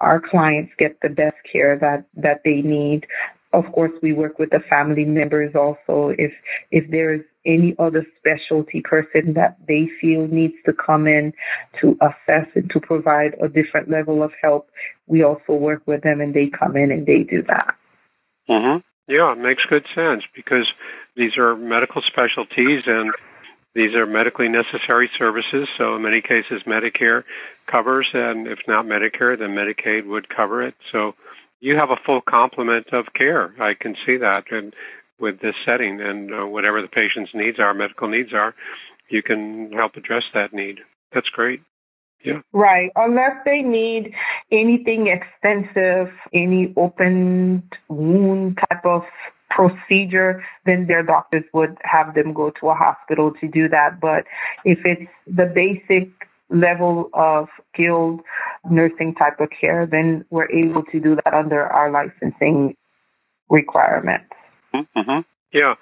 our 0.00 0.20
clients 0.20 0.72
get 0.78 0.98
the 1.02 1.08
best 1.08 1.36
care 1.50 1.78
that, 1.78 2.04
that 2.16 2.40
they 2.44 2.62
need. 2.62 3.06
Of 3.52 3.64
course, 3.72 3.92
we 4.02 4.12
work 4.12 4.38
with 4.38 4.50
the 4.50 4.60
family 4.70 5.04
members 5.04 5.54
also. 5.56 6.14
If 6.16 6.32
if 6.70 6.88
there's 6.90 7.22
any 7.44 7.74
other 7.80 8.06
specialty 8.18 8.80
person 8.80 9.32
that 9.34 9.56
they 9.66 9.88
feel 10.00 10.28
needs 10.28 10.54
to 10.66 10.72
come 10.72 11.08
in 11.08 11.32
to 11.80 11.98
assess 12.00 12.46
and 12.54 12.70
to 12.70 12.80
provide 12.80 13.34
a 13.42 13.48
different 13.48 13.90
level 13.90 14.22
of 14.22 14.30
help, 14.40 14.70
we 15.08 15.24
also 15.24 15.54
work 15.54 15.82
with 15.86 16.02
them 16.02 16.20
and 16.20 16.32
they 16.32 16.46
come 16.46 16.76
in 16.76 16.92
and 16.92 17.06
they 17.06 17.24
do 17.24 17.42
that. 17.42 17.74
Mm-hmm. 18.48 18.78
Yeah, 19.10 19.32
it 19.32 19.38
makes 19.38 19.64
good 19.68 19.86
sense 19.92 20.22
because 20.36 20.68
these 21.16 21.36
are 21.36 21.56
medical 21.56 22.00
specialties 22.00 22.84
and 22.86 23.12
these 23.74 23.92
are 23.96 24.06
medically 24.06 24.48
necessary 24.48 25.10
services. 25.18 25.68
So 25.76 25.96
in 25.96 26.02
many 26.02 26.20
cases, 26.20 26.62
Medicare 26.64 27.24
covers, 27.66 28.06
and 28.14 28.46
if 28.46 28.60
not 28.68 28.84
Medicare, 28.84 29.36
then 29.36 29.50
Medicaid 29.50 30.06
would 30.06 30.28
cover 30.28 30.62
it. 30.62 30.76
So 30.92 31.16
you 31.58 31.74
have 31.76 31.90
a 31.90 31.96
full 32.06 32.20
complement 32.20 32.92
of 32.92 33.06
care. 33.12 33.52
I 33.60 33.74
can 33.74 33.96
see 34.06 34.16
that, 34.16 34.44
and 34.52 34.74
with 35.18 35.40
this 35.40 35.56
setting, 35.64 36.00
and 36.00 36.32
uh, 36.32 36.46
whatever 36.46 36.80
the 36.80 36.86
patient's 36.86 37.32
needs 37.34 37.58
are, 37.58 37.74
medical 37.74 38.06
needs 38.06 38.32
are, 38.32 38.54
you 39.08 39.24
can 39.24 39.72
help 39.72 39.96
address 39.96 40.24
that 40.34 40.52
need. 40.52 40.78
That's 41.12 41.28
great. 41.30 41.62
Yeah. 42.24 42.40
Right. 42.52 42.90
Unless 42.96 43.36
they 43.44 43.62
need 43.62 44.12
anything 44.52 45.06
extensive, 45.06 46.12
any 46.34 46.72
open 46.76 47.62
wound 47.88 48.58
type 48.68 48.84
of 48.84 49.04
procedure, 49.48 50.44
then 50.64 50.86
their 50.86 51.02
doctors 51.02 51.44
would 51.52 51.76
have 51.82 52.14
them 52.14 52.32
go 52.32 52.50
to 52.60 52.70
a 52.70 52.74
hospital 52.74 53.32
to 53.40 53.48
do 53.48 53.68
that. 53.68 54.00
But 54.00 54.24
if 54.64 54.78
it's 54.84 55.10
the 55.26 55.46
basic 55.46 56.10
level 56.50 57.10
of 57.14 57.48
skilled 57.72 58.20
nursing 58.68 59.14
type 59.14 59.40
of 59.40 59.48
care, 59.58 59.86
then 59.86 60.24
we're 60.30 60.50
able 60.50 60.82
to 60.84 61.00
do 61.00 61.16
that 61.24 61.32
under 61.32 61.64
our 61.64 61.90
licensing 61.90 62.76
requirements. 63.48 64.26
Mm-hmm. 64.74 65.20
Yeah. 65.52 65.74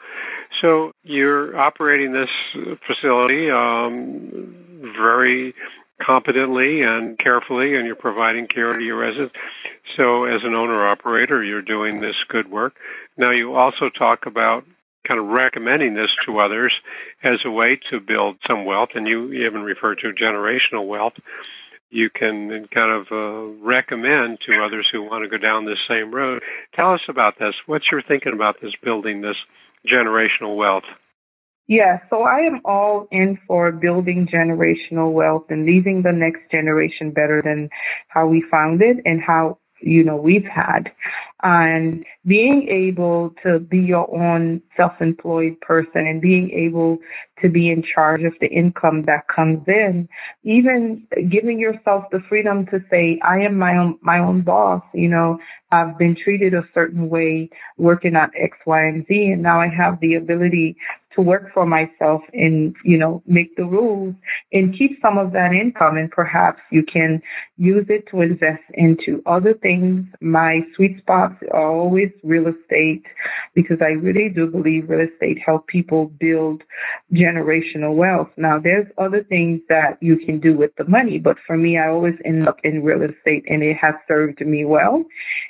So 0.60 0.92
you're 1.02 1.58
operating 1.58 2.12
this 2.12 2.30
facility 2.86 3.50
um, 3.50 4.54
very 4.96 5.54
competently 6.04 6.82
and 6.82 7.18
carefully, 7.18 7.76
and 7.76 7.86
you're 7.86 7.96
providing 7.96 8.46
care 8.46 8.76
to 8.76 8.82
your 8.84 8.98
residents. 8.98 9.34
So, 9.96 10.24
as 10.24 10.42
an 10.44 10.54
owner 10.54 10.86
operator, 10.86 11.42
you're 11.42 11.62
doing 11.62 12.00
this 12.00 12.16
good 12.28 12.50
work. 12.50 12.74
Now, 13.16 13.30
you 13.30 13.54
also 13.54 13.90
talk 13.90 14.26
about 14.26 14.64
kind 15.06 15.18
of 15.18 15.26
recommending 15.26 15.94
this 15.94 16.10
to 16.26 16.38
others 16.38 16.72
as 17.22 17.38
a 17.44 17.50
way 17.50 17.80
to 17.90 17.98
build 18.00 18.36
some 18.46 18.64
wealth, 18.64 18.90
and 18.94 19.06
you 19.06 19.32
even 19.32 19.62
refer 19.62 19.94
to 19.96 20.12
generational 20.12 20.86
wealth. 20.86 21.14
You 21.90 22.10
can 22.10 22.68
kind 22.72 22.92
of 22.92 23.06
uh, 23.10 23.64
recommend 23.64 24.38
to 24.46 24.62
others 24.62 24.86
who 24.92 25.02
want 25.02 25.24
to 25.24 25.30
go 25.30 25.38
down 25.38 25.64
this 25.64 25.78
same 25.88 26.14
road. 26.14 26.42
Tell 26.74 26.92
us 26.92 27.00
about 27.08 27.38
this. 27.38 27.54
What's 27.64 27.86
your 27.90 28.02
thinking 28.02 28.34
about 28.34 28.56
this 28.60 28.74
building 28.82 29.22
this 29.22 29.38
generational 29.90 30.56
wealth? 30.56 30.84
Yeah, 31.68 31.98
so 32.08 32.22
I 32.22 32.38
am 32.40 32.60
all 32.64 33.06
in 33.10 33.38
for 33.46 33.70
building 33.72 34.26
generational 34.26 35.12
wealth 35.12 35.44
and 35.50 35.66
leaving 35.66 36.02
the 36.02 36.12
next 36.12 36.50
generation 36.50 37.10
better 37.10 37.42
than 37.42 37.68
how 38.08 38.26
we 38.26 38.42
found 38.50 38.80
it 38.80 38.96
and 39.04 39.20
how 39.20 39.58
you 39.80 40.02
know 40.02 40.16
we've 40.16 40.46
had. 40.46 40.90
And 41.42 42.06
being 42.26 42.68
able 42.68 43.34
to 43.42 43.60
be 43.60 43.78
your 43.78 44.08
own 44.16 44.62
self-employed 44.76 45.60
person 45.60 46.06
and 46.06 46.22
being 46.22 46.50
able 46.52 46.98
to 47.42 47.48
be 47.48 47.70
in 47.70 47.82
charge 47.82 48.22
of 48.24 48.32
the 48.40 48.48
income 48.48 49.02
that 49.02 49.28
comes 49.28 49.62
in 49.68 50.08
even 50.42 51.06
giving 51.28 51.58
yourself 51.58 52.04
the 52.10 52.20
freedom 52.28 52.66
to 52.66 52.82
say 52.90 53.20
i 53.22 53.38
am 53.38 53.56
my 53.56 53.76
own 53.76 53.98
my 54.02 54.18
own 54.18 54.40
boss 54.40 54.82
you 54.92 55.08
know 55.08 55.38
i've 55.70 55.96
been 55.98 56.16
treated 56.16 56.54
a 56.54 56.68
certain 56.74 57.08
way 57.08 57.48
working 57.76 58.16
at 58.16 58.30
x 58.36 58.56
y 58.66 58.84
and 58.84 59.06
z 59.06 59.30
and 59.32 59.42
now 59.42 59.60
i 59.60 59.68
have 59.68 59.98
the 60.00 60.14
ability 60.14 60.76
to 61.14 61.22
work 61.22 61.52
for 61.54 61.64
myself 61.64 62.22
and, 62.32 62.74
you 62.84 62.98
know, 62.98 63.22
make 63.26 63.56
the 63.56 63.64
rules 63.64 64.14
and 64.52 64.76
keep 64.76 64.98
some 65.00 65.16
of 65.18 65.32
that 65.32 65.52
income 65.52 65.96
and 65.96 66.10
perhaps 66.10 66.60
you 66.70 66.82
can 66.82 67.20
use 67.56 67.86
it 67.88 68.06
to 68.08 68.20
invest 68.20 68.62
into 68.74 69.22
other 69.26 69.54
things. 69.54 70.06
My 70.20 70.60
sweet 70.76 70.98
spots 70.98 71.34
are 71.52 71.66
always 71.66 72.10
real 72.22 72.48
estate 72.48 73.04
because 73.54 73.78
I 73.80 73.92
really 73.92 74.28
do 74.28 74.46
believe 74.46 74.90
real 74.90 75.08
estate 75.08 75.38
help 75.44 75.66
people 75.66 76.06
build 76.20 76.62
generational 77.12 77.94
wealth. 77.94 78.30
Now 78.36 78.58
there's 78.58 78.86
other 78.98 79.24
things 79.24 79.60
that 79.68 79.98
you 80.02 80.18
can 80.18 80.40
do 80.40 80.56
with 80.56 80.72
the 80.76 80.84
money, 80.84 81.18
but 81.18 81.36
for 81.46 81.56
me, 81.56 81.78
I 81.78 81.88
always 81.88 82.14
end 82.24 82.46
up 82.46 82.58
in 82.64 82.84
real 82.84 83.02
estate 83.02 83.44
and 83.48 83.62
it 83.62 83.76
has 83.78 83.94
served 84.06 84.40
me 84.40 84.64
well. 84.64 85.04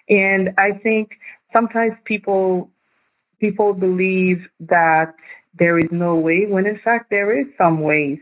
And 0.09 0.51
I 0.57 0.73
think 0.73 1.11
sometimes 1.53 1.95
people 2.05 2.71
people 3.41 3.73
believe 3.73 4.47
that 4.61 5.15
there 5.59 5.79
is 5.79 5.89
no 5.91 6.15
way 6.15 6.47
when 6.47 6.67
in 6.67 6.79
fact 6.81 7.11
there 7.11 7.39
is 7.39 7.47
some 7.57 7.81
ways. 7.81 8.19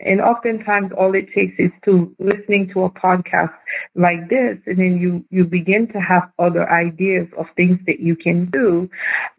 And 0.00 0.20
oftentimes 0.20 0.92
all 0.96 1.14
it 1.14 1.32
takes 1.32 1.54
is 1.58 1.70
to 1.84 2.14
listening 2.18 2.70
to 2.72 2.84
a 2.84 2.90
podcast 2.90 3.54
like 3.94 4.28
this 4.28 4.58
and 4.66 4.78
then 4.78 4.98
you, 4.98 5.24
you 5.30 5.44
begin 5.44 5.86
to 5.88 5.98
have 6.00 6.30
other 6.38 6.70
ideas 6.70 7.28
of 7.36 7.46
things 7.56 7.78
that 7.86 8.00
you 8.00 8.16
can 8.16 8.46
do 8.50 8.88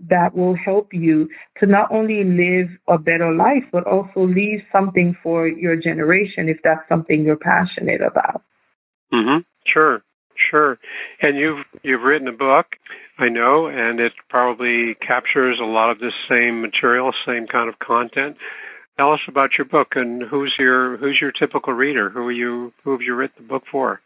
that 0.08 0.36
will 0.36 0.56
help 0.56 0.94
you 0.94 1.30
to 1.60 1.66
not 1.66 1.92
only 1.92 2.24
live 2.24 2.70
a 2.88 2.98
better 2.98 3.34
life 3.34 3.64
but 3.72 3.86
also 3.86 4.22
leave 4.22 4.62
something 4.72 5.16
for 5.22 5.48
your 5.48 5.76
generation 5.76 6.50
if 6.50 6.58
that's 6.64 6.88
something 6.90 7.24
you're 7.24 7.36
passionate 7.36 8.02
about. 8.02 8.42
Mm 9.14 9.26
Mhm. 9.26 9.46
Sure. 9.66 10.02
Sure. 10.36 10.78
And 11.22 11.38
you've 11.38 11.66
you've 11.84 12.02
written 12.02 12.28
a 12.28 12.34
book, 12.34 12.76
I 13.18 13.30
know, 13.30 13.68
and 13.68 14.00
it 14.00 14.14
probably 14.30 14.96
captures 14.96 15.60
a 15.60 15.66
lot 15.66 15.90
of 15.90 16.00
this 16.00 16.14
same 16.28 16.62
material, 16.62 17.14
same 17.26 17.48
kind 17.48 17.70
of 17.70 17.80
content. 17.80 18.38
Tell 18.98 19.12
us 19.12 19.22
about 19.28 19.58
your 19.58 19.66
book 19.66 19.96
and 19.96 20.24
who's 20.24 20.54
your 20.58 20.98
who's 20.98 21.20
your 21.20 21.32
typical 21.32 21.74
reader? 21.74 22.10
Who 22.10 22.28
are 22.28 22.32
you 22.32 22.74
who 22.84 22.92
have 22.92 23.02
you 23.02 23.16
written 23.16 23.44
the 23.44 23.48
book 23.48 23.64
for? 23.72 24.02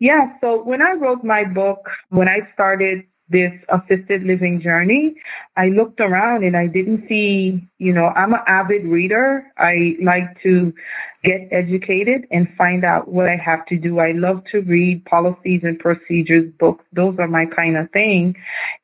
Yeah, 0.00 0.32
so 0.40 0.62
when 0.62 0.82
I 0.82 0.92
wrote 0.92 1.24
my 1.24 1.44
book, 1.44 1.88
when 2.10 2.28
I 2.28 2.48
started 2.52 3.04
this 3.28 3.52
assisted 3.70 4.22
living 4.24 4.60
journey, 4.60 5.14
I 5.56 5.68
looked 5.68 6.00
around 6.00 6.44
and 6.44 6.56
I 6.56 6.66
didn't 6.66 7.08
see, 7.08 7.66
you 7.78 7.92
know, 7.92 8.06
I'm 8.08 8.34
an 8.34 8.40
avid 8.46 8.84
reader. 8.84 9.46
I 9.56 9.96
like 10.02 10.40
to 10.42 10.74
get 11.22 11.48
educated 11.50 12.26
and 12.30 12.48
find 12.58 12.84
out 12.84 13.08
what 13.08 13.28
I 13.28 13.36
have 13.36 13.64
to 13.66 13.78
do. 13.78 13.98
I 13.98 14.12
love 14.12 14.42
to 14.52 14.60
read 14.60 15.04
policies 15.06 15.62
and 15.64 15.78
procedures 15.78 16.52
books. 16.58 16.84
Those 16.92 17.16
are 17.18 17.28
my 17.28 17.46
kind 17.46 17.78
of 17.78 17.90
thing. 17.92 18.36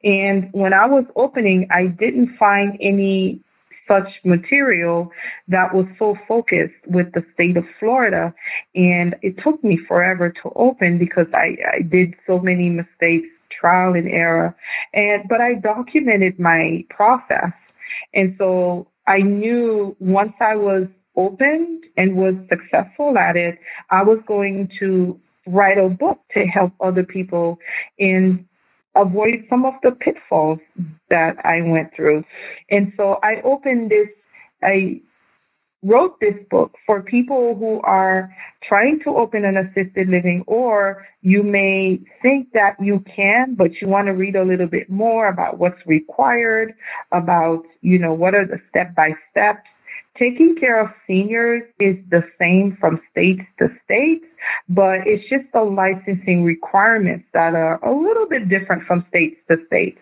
And 0.05 0.49
when 0.53 0.73
I 0.73 0.87
was 0.87 1.05
opening, 1.17 1.69
I 1.71 1.87
didn't 1.87 2.37
find 2.39 2.79
any 2.81 3.41
such 3.87 4.09
material 4.25 5.11
that 5.49 5.75
was 5.75 5.85
so 5.99 6.17
focused 6.29 6.75
with 6.87 7.13
the 7.13 7.25
state 7.35 7.57
of 7.57 7.65
Florida. 7.79 8.33
And 8.75 9.17
it 9.21 9.37
took 9.43 9.63
me 9.65 9.79
forever 9.89 10.31
to 10.31 10.53
open 10.55 10.97
because 10.97 11.27
I, 11.35 11.57
I 11.77 11.83
did 11.83 12.15
so 12.27 12.39
many 12.39 12.71
mistakes 12.71 13.27
trial 13.51 13.95
and 13.95 14.09
error. 14.09 14.55
And 14.95 15.29
but 15.29 15.41
I 15.41 15.55
documented 15.55 16.39
my 16.39 16.85
process. 16.91 17.53
And 18.15 18.35
so 18.39 18.87
I 19.07 19.19
knew 19.19 19.97
once 19.99 20.35
I 20.41 20.57
was 20.57 20.87
opened 21.17 21.85
and 21.97 22.17
was 22.17 22.35
successful 22.49 23.19
at 23.19 23.37
it, 23.37 23.59
I 23.91 24.03
was 24.03 24.19
going 24.27 24.71
to 24.79 25.19
write 25.47 25.79
a 25.79 25.89
book 25.89 26.21
to 26.35 26.47
help 26.47 26.73
other 26.81 27.03
people 27.03 27.59
in 27.99 28.47
avoid 28.95 29.45
some 29.49 29.65
of 29.65 29.75
the 29.83 29.93
pitfalls 29.93 30.59
that 31.09 31.37
I 31.45 31.61
went 31.63 31.95
through. 31.95 32.25
And 32.71 32.93
so 32.97 33.19
I 33.23 33.41
opened 33.43 33.91
this, 33.91 34.09
I 34.63 35.01
wrote 35.83 36.21
this 36.21 36.35
book 36.51 36.75
for 36.87 37.03
people 37.03 37.55
who 37.55 37.81
are 37.83 38.35
trying 38.63 39.01
to 39.01 39.17
open 39.17 39.45
an 39.45 39.57
assisted 39.57 40.09
living, 40.09 40.45
or 40.47 41.07
you 41.23 41.43
may 41.43 41.99
think 42.21 42.53
that 42.53 42.77
you 42.81 43.01
can, 43.01 43.55
but 43.55 43.81
you 43.81 43.89
want 43.89 44.07
to 44.07 44.13
read 44.13 44.37
a 44.37 44.45
little 44.45 44.67
bit 44.67 44.91
more 44.91 45.29
about 45.29 45.59
what's 45.59 45.81
required, 45.87 46.75
about, 47.13 47.65
you 47.81 47.99
know, 47.99 48.13
what 48.13 48.35
are 48.35 48.47
the 48.47 48.61
step 48.69 48.95
by 48.95 49.13
steps. 49.31 49.67
Taking 50.19 50.55
care 50.57 50.79
of 50.79 50.91
seniors 51.07 51.63
is 51.79 51.97
the 52.11 52.23
same 52.39 52.77
from 52.79 53.01
state 53.11 53.41
to 53.59 53.71
state, 53.85 54.23
but 54.69 55.07
it's 55.07 55.27
just 55.31 55.45
the 55.55 55.63
licensing 55.63 56.45
requirements 56.45 57.25
that 57.33 57.55
are 57.55 57.83
a 57.83 57.91
little 57.91 58.29
bit 58.29 58.51
different 58.51 58.85
from 58.85 59.07
state 59.09 59.39
to 59.49 59.57
state. 59.67 59.97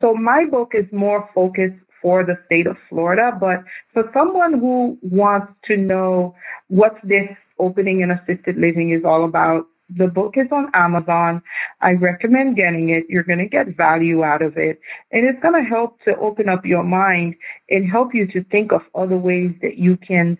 So 0.00 0.14
my 0.14 0.44
book 0.46 0.72
is 0.74 0.86
more 0.90 1.28
focused 1.32 1.78
for 2.02 2.24
the 2.24 2.38
state 2.46 2.66
of 2.66 2.76
Florida. 2.88 3.36
But 3.38 3.64
for 3.92 4.10
someone 4.14 4.58
who 4.58 4.98
wants 5.02 5.52
to 5.66 5.76
know 5.76 6.34
what 6.68 6.96
this 7.04 7.28
opening 7.58 8.02
and 8.02 8.12
assisted 8.12 8.56
living 8.56 8.90
is 8.90 9.04
all 9.04 9.24
about, 9.24 9.66
the 9.96 10.06
book 10.06 10.34
is 10.36 10.46
on 10.52 10.70
Amazon. 10.74 11.42
I 11.80 11.92
recommend 11.92 12.56
getting 12.56 12.90
it. 12.90 13.04
You're 13.08 13.24
going 13.24 13.40
to 13.40 13.48
get 13.48 13.76
value 13.76 14.22
out 14.22 14.42
of 14.42 14.56
it. 14.56 14.80
And 15.10 15.26
it's 15.26 15.40
going 15.42 15.62
to 15.62 15.68
help 15.68 16.00
to 16.04 16.16
open 16.18 16.48
up 16.48 16.64
your 16.64 16.84
mind 16.84 17.34
and 17.70 17.90
help 17.90 18.14
you 18.14 18.26
to 18.28 18.44
think 18.44 18.72
of 18.72 18.82
other 18.94 19.16
ways 19.16 19.52
that 19.62 19.78
you 19.78 19.96
can 19.96 20.38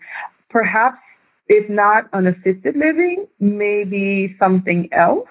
perhaps, 0.49 0.99
if 1.51 1.69
not 1.69 2.07
an 2.13 2.27
assisted 2.27 2.77
living, 2.77 3.27
maybe 3.41 4.35
something 4.39 4.87
else 4.93 5.27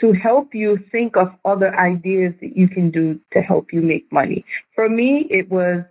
to 0.00 0.12
help 0.12 0.54
you 0.54 0.78
think 0.92 1.16
of 1.16 1.34
other 1.44 1.76
ideas 1.76 2.32
that 2.40 2.56
you 2.56 2.68
can 2.68 2.92
do 2.92 3.18
to 3.32 3.42
help 3.42 3.72
you 3.72 3.82
make 3.82 4.10
money. 4.12 4.44
For 4.76 4.88
me, 4.88 5.26
it 5.30 5.50
was 5.50 5.82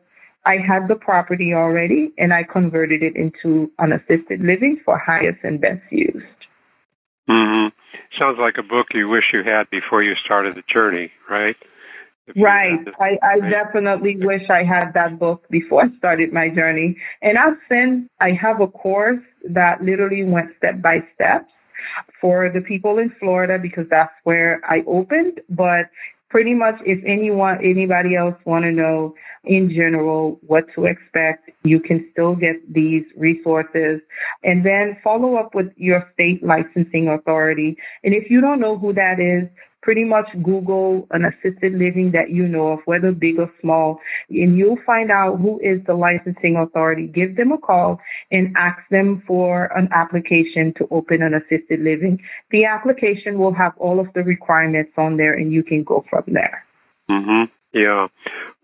I 0.46 0.56
had 0.56 0.88
the 0.88 0.96
property 0.96 1.54
already 1.54 2.14
and 2.18 2.34
I 2.34 2.44
converted 2.44 3.04
it 3.04 3.18
into 3.18 3.70
an 3.80 3.92
assisted 3.92 4.40
living 4.40 4.80
for 4.86 4.98
highest 4.98 5.40
and 5.44 5.60
best 5.60 5.82
use. 5.92 6.24
Mm-hmm. 7.30 7.68
Sounds 8.18 8.38
like 8.40 8.58
a 8.58 8.64
book 8.64 8.88
you 8.94 9.10
wish 9.10 9.34
you 9.34 9.44
had 9.44 9.70
before 9.70 10.02
you 10.02 10.16
started 10.16 10.56
the 10.56 10.64
journey, 10.72 11.12
right? 11.30 11.58
Right. 12.36 12.80
I, 13.00 13.18
I 13.24 13.38
right. 13.38 13.50
definitely 13.50 14.18
wish 14.18 14.50
I 14.50 14.64
had 14.64 14.94
that 14.94 15.18
book 15.18 15.48
before 15.50 15.86
I 15.86 15.98
started 15.98 16.34
my 16.34 16.50
journey. 16.50 16.98
And 17.22 17.38
I've 17.38 17.58
sent, 17.70 18.12
I 18.20 18.32
have 18.32 18.60
a 18.60 18.68
course 18.68 19.24
that 19.50 19.82
literally 19.82 20.24
went 20.24 20.52
step 20.58 20.82
by 20.82 21.04
step 21.16 21.48
for 22.20 22.50
the 22.50 22.62
people 22.62 22.98
in 22.98 23.14
Florida 23.20 23.58
because 23.58 23.86
that's 23.90 24.12
where 24.24 24.62
I 24.68 24.84
opened. 24.88 25.40
But 25.50 25.90
pretty 26.30 26.54
much 26.54 26.76
if 26.86 27.04
anyone 27.06 27.58
anybody 27.64 28.16
else 28.16 28.36
want 28.46 28.66
to 28.66 28.72
know 28.72 29.16
in 29.46 29.70
general 29.70 30.40
what 30.46 30.66
to 30.76 30.86
expect 30.86 31.50
you 31.64 31.80
can 31.80 32.08
still 32.12 32.36
get 32.36 32.56
these 32.74 33.04
resources 33.16 34.02
and 34.44 34.66
then 34.66 34.98
follow 35.04 35.36
up 35.36 35.56
with 35.56 35.72
your 35.78 36.10
state 36.14 36.44
licensing 36.44 37.08
authority 37.08 37.78
and 38.04 38.14
if 38.14 38.30
you 38.30 38.42
don't 38.42 38.60
know 38.60 38.78
who 38.78 38.92
that 38.92 39.20
is 39.20 39.48
pretty 39.88 40.04
much 40.04 40.28
Google 40.44 41.08
an 41.12 41.24
assisted 41.24 41.72
living 41.72 42.12
that 42.12 42.30
you 42.30 42.46
know 42.46 42.74
of, 42.74 42.80
whether 42.84 43.14
big 43.14 43.40
or 43.40 43.50
small, 43.62 44.02
and 44.30 44.58
you'll 44.58 44.84
find 44.86 45.10
out 45.10 45.38
who 45.38 45.62
is 45.62 45.80
the 45.88 45.94
licensing 45.94 46.58
authority. 46.58 47.08
Give 47.08 47.38
them 47.38 47.54
a 47.54 47.58
call 47.58 47.98
and 48.30 48.54
ask 48.58 48.80
them 48.92 49.24
for 49.26 49.72
an 49.78 49.88
application 49.94 50.74
to 50.74 50.90
open 50.92 51.22
an 51.22 51.36
assisted 51.36 51.80
living. 51.80 52.20
The 52.52 52.66
application 52.66 53.40
will 53.40 53.54
have 53.54 53.72
all 53.78 54.02
of 54.02 54.08
the 54.14 54.24
requirements 54.24 54.92
on 54.98 55.16
there 55.16 55.36
and 55.36 55.54
you 55.54 55.64
can 55.64 55.86
go 55.86 56.04
from 56.10 56.26
there. 56.28 56.66
Mm-hmm. 57.10 57.44
Yeah. 57.72 58.08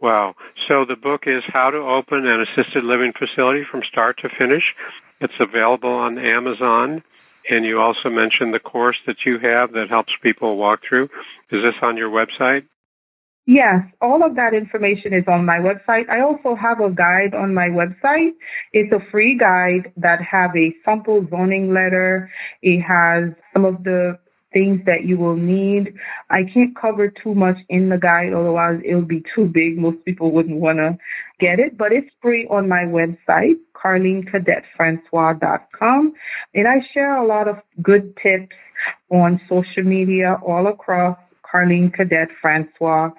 Wow. 0.02 0.36
So 0.68 0.84
the 0.84 0.98
book 0.98 1.22
is 1.26 1.42
How 1.48 1.70
to 1.70 1.78
Open 1.78 2.28
an 2.28 2.42
Assisted 2.42 2.84
Living 2.84 3.14
Facility 3.18 3.64
from 3.72 3.82
Start 3.90 4.20
to 4.24 4.30
Finish. 4.38 4.76
It's 5.22 5.40
available 5.40 5.90
on 5.90 6.18
Amazon. 6.18 7.02
And 7.50 7.66
you 7.66 7.80
also 7.80 8.10
mentioned 8.10 8.54
the 8.54 8.60
course 8.60 8.98
that 9.06 9.26
you 9.26 9.38
have 9.40 9.74
that 9.74 9.90
helps 9.90 10.14
people 10.22 10.58
walk 10.58 10.82
through. 10.88 11.10
Is 11.52 11.64
this 11.64 11.76
on 11.82 11.98
your 11.98 12.10
website? 12.10 12.66
Yes, 13.46 13.82
all 14.00 14.24
of 14.24 14.38
that 14.38 14.54
information 14.54 15.12
is 15.12 15.26
on 15.28 15.46
my 15.46 15.58
website. 15.58 16.08
I 16.10 16.22
also 16.22 16.56
have 16.56 16.80
a 16.80 16.90
guide 16.90 17.34
on 17.34 17.54
my 17.54 17.68
website. 17.68 18.32
It's 18.72 18.94
a 18.94 19.06
free 19.12 19.38
guide 19.38 19.92
that 19.98 20.22
have 20.22 20.56
a 20.56 20.74
sample 20.86 21.28
zoning 21.30 21.74
letter. 21.74 22.32
It 22.62 22.80
has 22.82 23.32
some 23.52 23.66
of 23.66 23.84
the 23.84 24.18
things 24.54 24.80
that 24.86 25.06
you 25.06 25.18
will 25.18 25.36
need. 25.36 25.96
I 26.30 26.44
can't 26.44 26.74
cover 26.76 27.10
too 27.10 27.34
much 27.36 27.58
in 27.70 27.90
the 27.90 27.98
guide, 27.98 28.34
otherwise 28.34 28.80
it 28.86 28.94
would 28.96 29.08
be 29.08 29.24
too 29.36 29.46
big. 29.46 29.78
Most 29.78 30.06
people 30.06 30.32
wouldn't 30.32 30.60
want 30.60 30.78
to 30.78 30.98
get 31.40 31.60
it, 31.60 31.76
but 31.78 31.92
it's 31.92 32.10
free 32.22 32.46
on 32.48 32.70
my 32.70 32.84
website, 32.84 33.56
carlinecadetfrancois.com. 33.76 36.14
And 36.54 36.68
I 36.68 36.86
share 36.94 37.16
a 37.18 37.26
lot 37.26 37.48
of 37.48 37.58
good 37.82 38.16
tips 38.22 38.56
on 39.10 39.42
social 39.50 39.84
media 39.84 40.40
all 40.46 40.68
across 40.68 41.18
Carline 41.44 41.90
Cadet 41.92 42.30
Francois. 42.42 43.10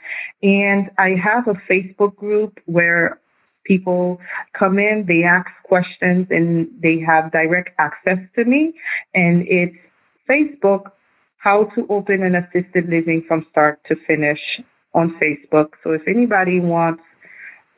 And 0.43 0.91
I 0.99 1.15
have 1.23 1.49
a 1.49 1.55
Facebook 1.71 2.17
group 2.17 2.59
where 2.67 3.21
people 3.65 4.21
come 4.53 4.79
in, 4.79 5.07
they 5.07 5.25
ask 5.25 5.49
questions, 5.65 6.27
and 6.31 6.69
they 6.83 7.01
have 7.01 7.33
direct 7.33 7.71
access 7.79 8.19
to 8.37 8.45
me. 8.45 8.75
And 9.15 9.47
it's 9.49 9.77
Facebook 10.29 10.93
how 11.45 11.65
to 11.75 11.87
open 11.91 12.23
an 12.23 12.35
assisted 12.35 12.89
living 12.89 13.23
from 13.29 13.47
start 13.51 13.79
to 13.87 13.95
finish 14.07 14.41
on 14.95 15.15
Facebook. 15.21 15.69
So 15.85 15.93
if 15.93 16.01
anybody 16.09 16.59
wants 16.59 17.03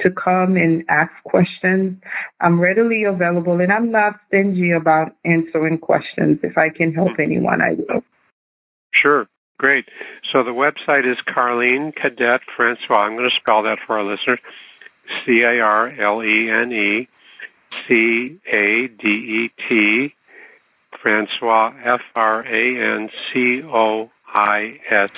to 0.02 0.10
come 0.10 0.56
and 0.56 0.84
ask 0.88 1.10
questions, 1.24 2.00
I'm 2.40 2.60
readily 2.60 3.02
available 3.02 3.60
and 3.60 3.72
I'm 3.72 3.90
not 3.90 4.20
stingy 4.28 4.70
about 4.70 5.16
answering 5.24 5.78
questions. 5.78 6.38
If 6.44 6.56
I 6.56 6.68
can 6.68 6.94
help 6.94 7.18
anyone, 7.18 7.60
I 7.60 7.72
will. 7.72 8.04
Sure. 8.92 9.26
Great. 9.58 9.86
So 10.30 10.44
the 10.44 10.50
website 10.50 11.10
is 11.10 11.18
Carline 11.26 11.92
Cadet 11.92 12.42
Francois. 12.56 13.06
I'm 13.06 13.16
going 13.16 13.28
to 13.28 13.36
spell 13.36 13.64
that 13.64 13.78
for 13.84 13.98
our 13.98 14.04
listeners. 14.04 14.38
C 15.24 15.40
A 15.40 15.60
R 15.60 15.88
L 16.00 16.22
E 16.22 16.50
N 16.50 16.72
E 16.72 17.08
C 17.88 18.38
A 18.52 18.86
D 18.86 19.08
E 19.08 19.50
T 19.68 20.14
Francois, 21.06 21.72
F 21.84 22.00
R 22.16 22.44
A 22.44 22.96
N 22.96 23.08
C 23.32 23.62
O 23.62 24.10
I 24.34 24.80
S 24.90 25.10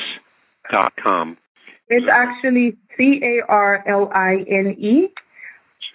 dot 0.70 0.92
com. 1.02 1.38
It's 1.88 2.04
actually 2.12 2.76
C 2.94 3.22
A 3.22 3.40
R 3.48 3.82
L 3.88 4.10
I 4.12 4.44
N 4.50 4.76
E. 4.78 5.08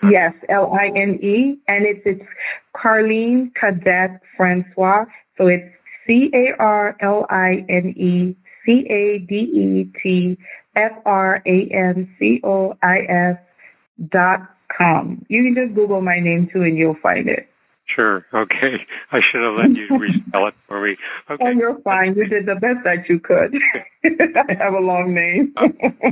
Yes, 0.10 0.34
L 0.49 0.73
I 0.73 0.88
N 0.95 1.19
E, 1.21 1.60
and 1.67 1.86
it's 1.86 2.01
it's 2.08 2.25
Carline 2.75 3.51
Cadet 3.53 4.19
Francois. 4.36 5.06
So 5.38 5.45
it's 5.45 5.69
C 6.08 6.32
A 6.34 6.56
R 6.58 6.97
L 6.99 7.27
I 7.29 7.63
N 7.69 7.93
E 7.95 8.36
C 8.65 8.88
A 8.89 9.19
D 9.19 9.36
E 9.36 9.91
T 10.01 10.39
F 10.75 10.93
R 11.06 11.43
A 11.45 11.67
N 11.67 12.10
C 12.17 12.41
O 12.43 12.75
I 12.82 13.01
S 13.08 13.38
dot 14.10 14.39
com. 14.75 15.23
You 15.29 15.43
can 15.43 15.53
just 15.53 15.75
Google 15.75 16.01
my 16.01 16.19
name 16.19 16.49
too, 16.51 16.63
and 16.63 16.75
you'll 16.75 16.97
find 17.03 17.29
it. 17.29 17.47
Sure. 17.86 18.26
Okay. 18.34 18.86
I 19.12 19.19
should 19.22 19.41
have 19.41 19.56
let 19.56 19.69
you 19.69 19.88
respell 19.89 20.48
it 20.48 20.56
for 20.67 20.82
me. 20.82 20.98
Oh, 21.30 21.36
okay. 21.36 21.43
Oh, 21.48 21.50
you're 21.52 21.80
fine. 21.82 22.15
You 22.15 22.28
did 22.28 22.46
the 22.46 22.56
best 22.56 22.80
that 22.84 23.08
you 23.08 23.19
could. 23.19 23.56
I 24.04 24.54
have 24.62 24.74
a 24.74 24.80
long 24.80 25.13
name. 25.13 25.54
Uh, 25.56 26.12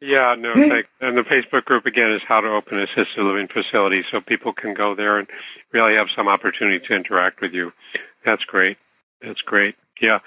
yeah, 0.00 0.34
no, 0.36 0.54
thanks. 0.54 0.88
And 1.00 1.16
the 1.16 1.22
Facebook 1.22 1.66
group 1.66 1.86
again 1.86 2.10
is 2.10 2.22
how 2.26 2.40
to 2.40 2.48
open 2.48 2.80
assisted 2.80 3.18
living 3.18 3.48
facility, 3.48 4.02
so 4.10 4.20
people 4.20 4.52
can 4.52 4.74
go 4.74 4.94
there 4.94 5.18
and 5.18 5.28
really 5.72 5.94
have 5.94 6.08
some 6.16 6.26
opportunity 6.26 6.84
to 6.88 6.94
interact 6.94 7.40
with 7.40 7.52
you. 7.52 7.72
That's 8.24 8.44
great. 8.44 8.78
That's 9.22 9.42
great. 9.42 9.76
Yeah. 10.00 10.20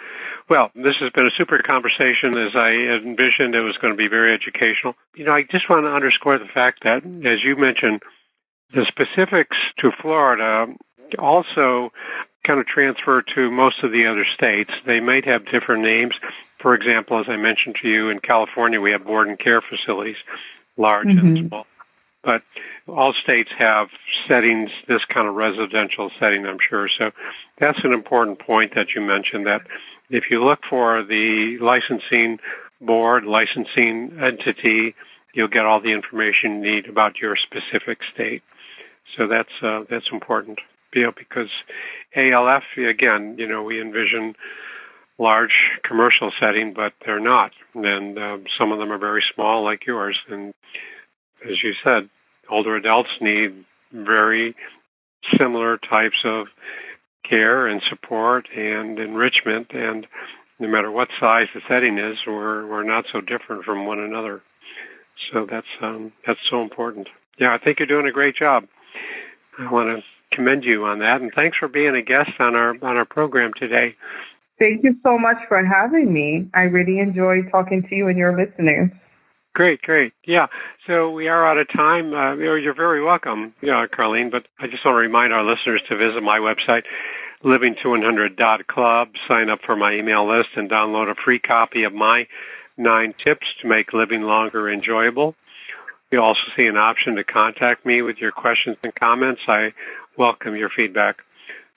Well, 0.49 0.69
this 0.75 0.95
has 0.99 1.09
been 1.11 1.25
a 1.25 1.35
super 1.35 1.59
conversation. 1.65 2.37
As 2.37 2.55
I 2.55 2.69
envisioned, 2.69 3.55
it 3.55 3.61
was 3.61 3.77
going 3.81 3.91
to 3.91 3.97
be 3.97 4.07
very 4.07 4.33
educational. 4.33 4.93
You 5.15 5.25
know, 5.25 5.33
I 5.33 5.43
just 5.49 5.69
want 5.69 5.85
to 5.85 5.89
underscore 5.91 6.37
the 6.37 6.51
fact 6.53 6.83
that, 6.83 7.03
as 7.25 7.43
you 7.43 7.55
mentioned, 7.55 8.01
the 8.73 8.85
specifics 8.87 9.57
to 9.79 9.91
Florida 10.01 10.67
also 11.19 11.91
kind 12.45 12.59
of 12.59 12.65
transfer 12.65 13.21
to 13.35 13.51
most 13.51 13.83
of 13.83 13.91
the 13.91 14.05
other 14.05 14.25
states. 14.33 14.71
They 14.85 14.99
might 14.99 15.25
have 15.25 15.45
different 15.45 15.83
names. 15.83 16.15
For 16.59 16.73
example, 16.73 17.19
as 17.19 17.25
I 17.29 17.37
mentioned 17.37 17.77
to 17.81 17.87
you, 17.87 18.09
in 18.09 18.19
California, 18.19 18.81
we 18.81 18.91
have 18.91 19.05
board 19.05 19.27
and 19.27 19.39
care 19.39 19.61
facilities, 19.61 20.17
large 20.77 21.07
mm-hmm. 21.07 21.27
and 21.27 21.49
small. 21.49 21.65
But 22.23 22.41
all 22.87 23.13
states 23.21 23.49
have 23.57 23.89
settings, 24.27 24.69
this 24.87 25.03
kind 25.05 25.27
of 25.27 25.35
residential 25.35 26.09
setting, 26.19 26.45
I'm 26.45 26.57
sure. 26.69 26.89
So 26.97 27.11
that's 27.59 27.79
an 27.83 27.93
important 27.93 28.39
point 28.39 28.75
that 28.75 28.87
you 28.95 29.01
mentioned 29.01 29.45
that 29.45 29.61
if 30.09 30.25
you 30.29 30.43
look 30.43 30.59
for 30.69 31.03
the 31.03 31.57
licensing 31.59 32.39
board, 32.79 33.25
licensing 33.25 34.17
entity, 34.21 34.95
you'll 35.33 35.49
get 35.49 35.65
all 35.65 35.81
the 35.81 35.91
information 35.91 36.63
you 36.63 36.75
need 36.75 36.87
about 36.87 37.19
your 37.19 37.35
specific 37.35 37.99
state. 38.13 38.41
So 39.17 39.27
that's 39.27 39.49
uh, 39.61 39.83
that's 39.89 40.09
important. 40.11 40.59
You 40.93 41.11
because 41.17 41.49
ALF 42.15 42.63
again, 42.77 43.35
you 43.37 43.47
know, 43.47 43.63
we 43.63 43.81
envision 43.81 44.35
large 45.17 45.53
commercial 45.83 46.31
setting, 46.39 46.73
but 46.73 46.93
they're 47.05 47.19
not. 47.19 47.51
And 47.75 48.17
um, 48.17 48.45
some 48.57 48.71
of 48.71 48.79
them 48.79 48.91
are 48.91 48.97
very 48.97 49.23
small, 49.33 49.63
like 49.63 49.85
yours. 49.85 50.17
And 50.29 50.53
as 51.49 51.63
you 51.63 51.73
said, 51.83 52.09
older 52.49 52.75
adults 52.75 53.09
need 53.21 53.65
very 53.91 54.55
similar 55.37 55.77
types 55.77 56.17
of 56.23 56.47
care 57.27 57.67
and 57.67 57.81
support 57.89 58.47
and 58.55 58.99
enrichment. 58.99 59.71
And 59.71 60.07
no 60.59 60.67
matter 60.67 60.91
what 60.91 61.09
size 61.19 61.47
the 61.53 61.61
setting 61.67 61.97
is, 61.97 62.17
we're 62.27 62.67
we're 62.67 62.83
not 62.83 63.05
so 63.11 63.21
different 63.21 63.63
from 63.63 63.85
one 63.85 63.99
another. 63.99 64.41
So 65.31 65.47
that's 65.49 65.67
um, 65.81 66.11
that's 66.25 66.39
so 66.49 66.61
important. 66.61 67.07
Yeah, 67.39 67.53
I 67.53 67.57
think 67.63 67.79
you're 67.79 67.87
doing 67.87 68.07
a 68.07 68.11
great 68.11 68.35
job. 68.35 68.65
I 69.59 69.71
want 69.71 69.97
to 69.97 70.03
commend 70.35 70.63
you 70.63 70.85
on 70.85 70.99
that, 70.99 71.21
and 71.21 71.31
thanks 71.33 71.57
for 71.57 71.67
being 71.67 71.95
a 71.95 72.01
guest 72.01 72.31
on 72.39 72.55
our 72.55 72.71
on 72.81 72.97
our 72.97 73.05
program 73.05 73.51
today. 73.57 73.95
Thank 74.59 74.83
you 74.83 74.95
so 75.03 75.17
much 75.17 75.37
for 75.47 75.63
having 75.63 76.13
me. 76.13 76.47
I 76.53 76.61
really 76.61 76.99
enjoy 76.99 77.43
talking 77.49 77.83
to 77.83 77.95
you 77.95 78.07
and 78.07 78.17
your 78.17 78.37
listeners. 78.37 78.91
Great, 79.53 79.81
great. 79.83 80.13
Yeah. 80.25 80.47
So 80.87 81.11
we 81.11 81.27
are 81.27 81.45
out 81.45 81.57
of 81.57 81.67
time. 81.69 82.13
Uh, 82.13 82.35
you're 82.35 82.73
very 82.73 83.03
welcome, 83.03 83.53
yeah, 83.61 83.85
Carline. 83.87 84.31
But 84.31 84.47
I 84.59 84.67
just 84.67 84.83
want 84.83 84.95
to 84.95 84.99
remind 84.99 85.31
our 85.31 85.43
listeners 85.43 85.81
to 85.89 85.95
visit 85.95 86.23
my 86.23 86.39
website, 86.39 86.83
livingto100.club, 87.43 89.09
sign 89.27 89.49
up 89.49 89.59
for 89.63 89.75
my 89.75 89.93
email 89.93 90.27
list, 90.27 90.49
and 90.55 90.69
download 90.69 91.11
a 91.11 91.15
free 91.23 91.39
copy 91.39 91.83
of 91.83 91.93
my 91.93 92.27
nine 92.77 93.13
tips 93.23 93.45
to 93.61 93.67
make 93.67 93.93
living 93.93 94.23
longer 94.23 94.71
enjoyable. 94.71 95.35
You 96.13 96.21
also 96.21 96.43
see 96.55 96.67
an 96.67 96.77
option 96.77 97.15
to 97.15 97.23
contact 97.23 97.87
me 97.87 98.03
with 98.03 98.19
your 98.19 98.31
questions 98.31 98.77
and 98.83 98.93
comments. 98.93 99.41
I 99.47 99.73
welcome 100.15 100.55
your 100.55 100.69
feedback. 100.69 101.23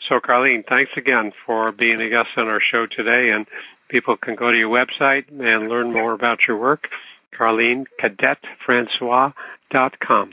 So, 0.07 0.21
Carline, 0.21 0.63
thanks 0.69 0.93
again 0.95 1.33
for 1.47 1.73
being 1.73 2.03
a 2.03 2.11
guest 2.11 2.29
on 2.37 2.47
our 2.47 2.61
show 2.61 2.87
today. 2.87 3.31
And 3.31 3.47
people 3.89 4.19
can 4.19 4.35
go 4.35 4.53
to 4.53 4.59
your 4.59 4.69
website 4.69 5.31
and 5.31 5.71
learn 5.71 5.91
more 5.91 6.13
about 6.13 6.41
your 6.47 6.59
work, 6.59 6.89
CarlineCadetFrancois.com. 7.35 10.31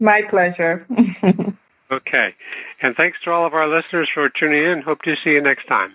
My 0.00 0.22
pleasure. 0.28 0.84
okay. 1.92 2.34
And 2.82 2.96
thanks 2.96 3.18
to 3.22 3.30
all 3.30 3.46
of 3.46 3.54
our 3.54 3.68
listeners 3.68 4.08
for 4.12 4.28
tuning 4.28 4.64
in. 4.64 4.82
Hope 4.82 5.02
to 5.02 5.14
see 5.22 5.30
you 5.30 5.40
next 5.40 5.68
time. 5.68 5.94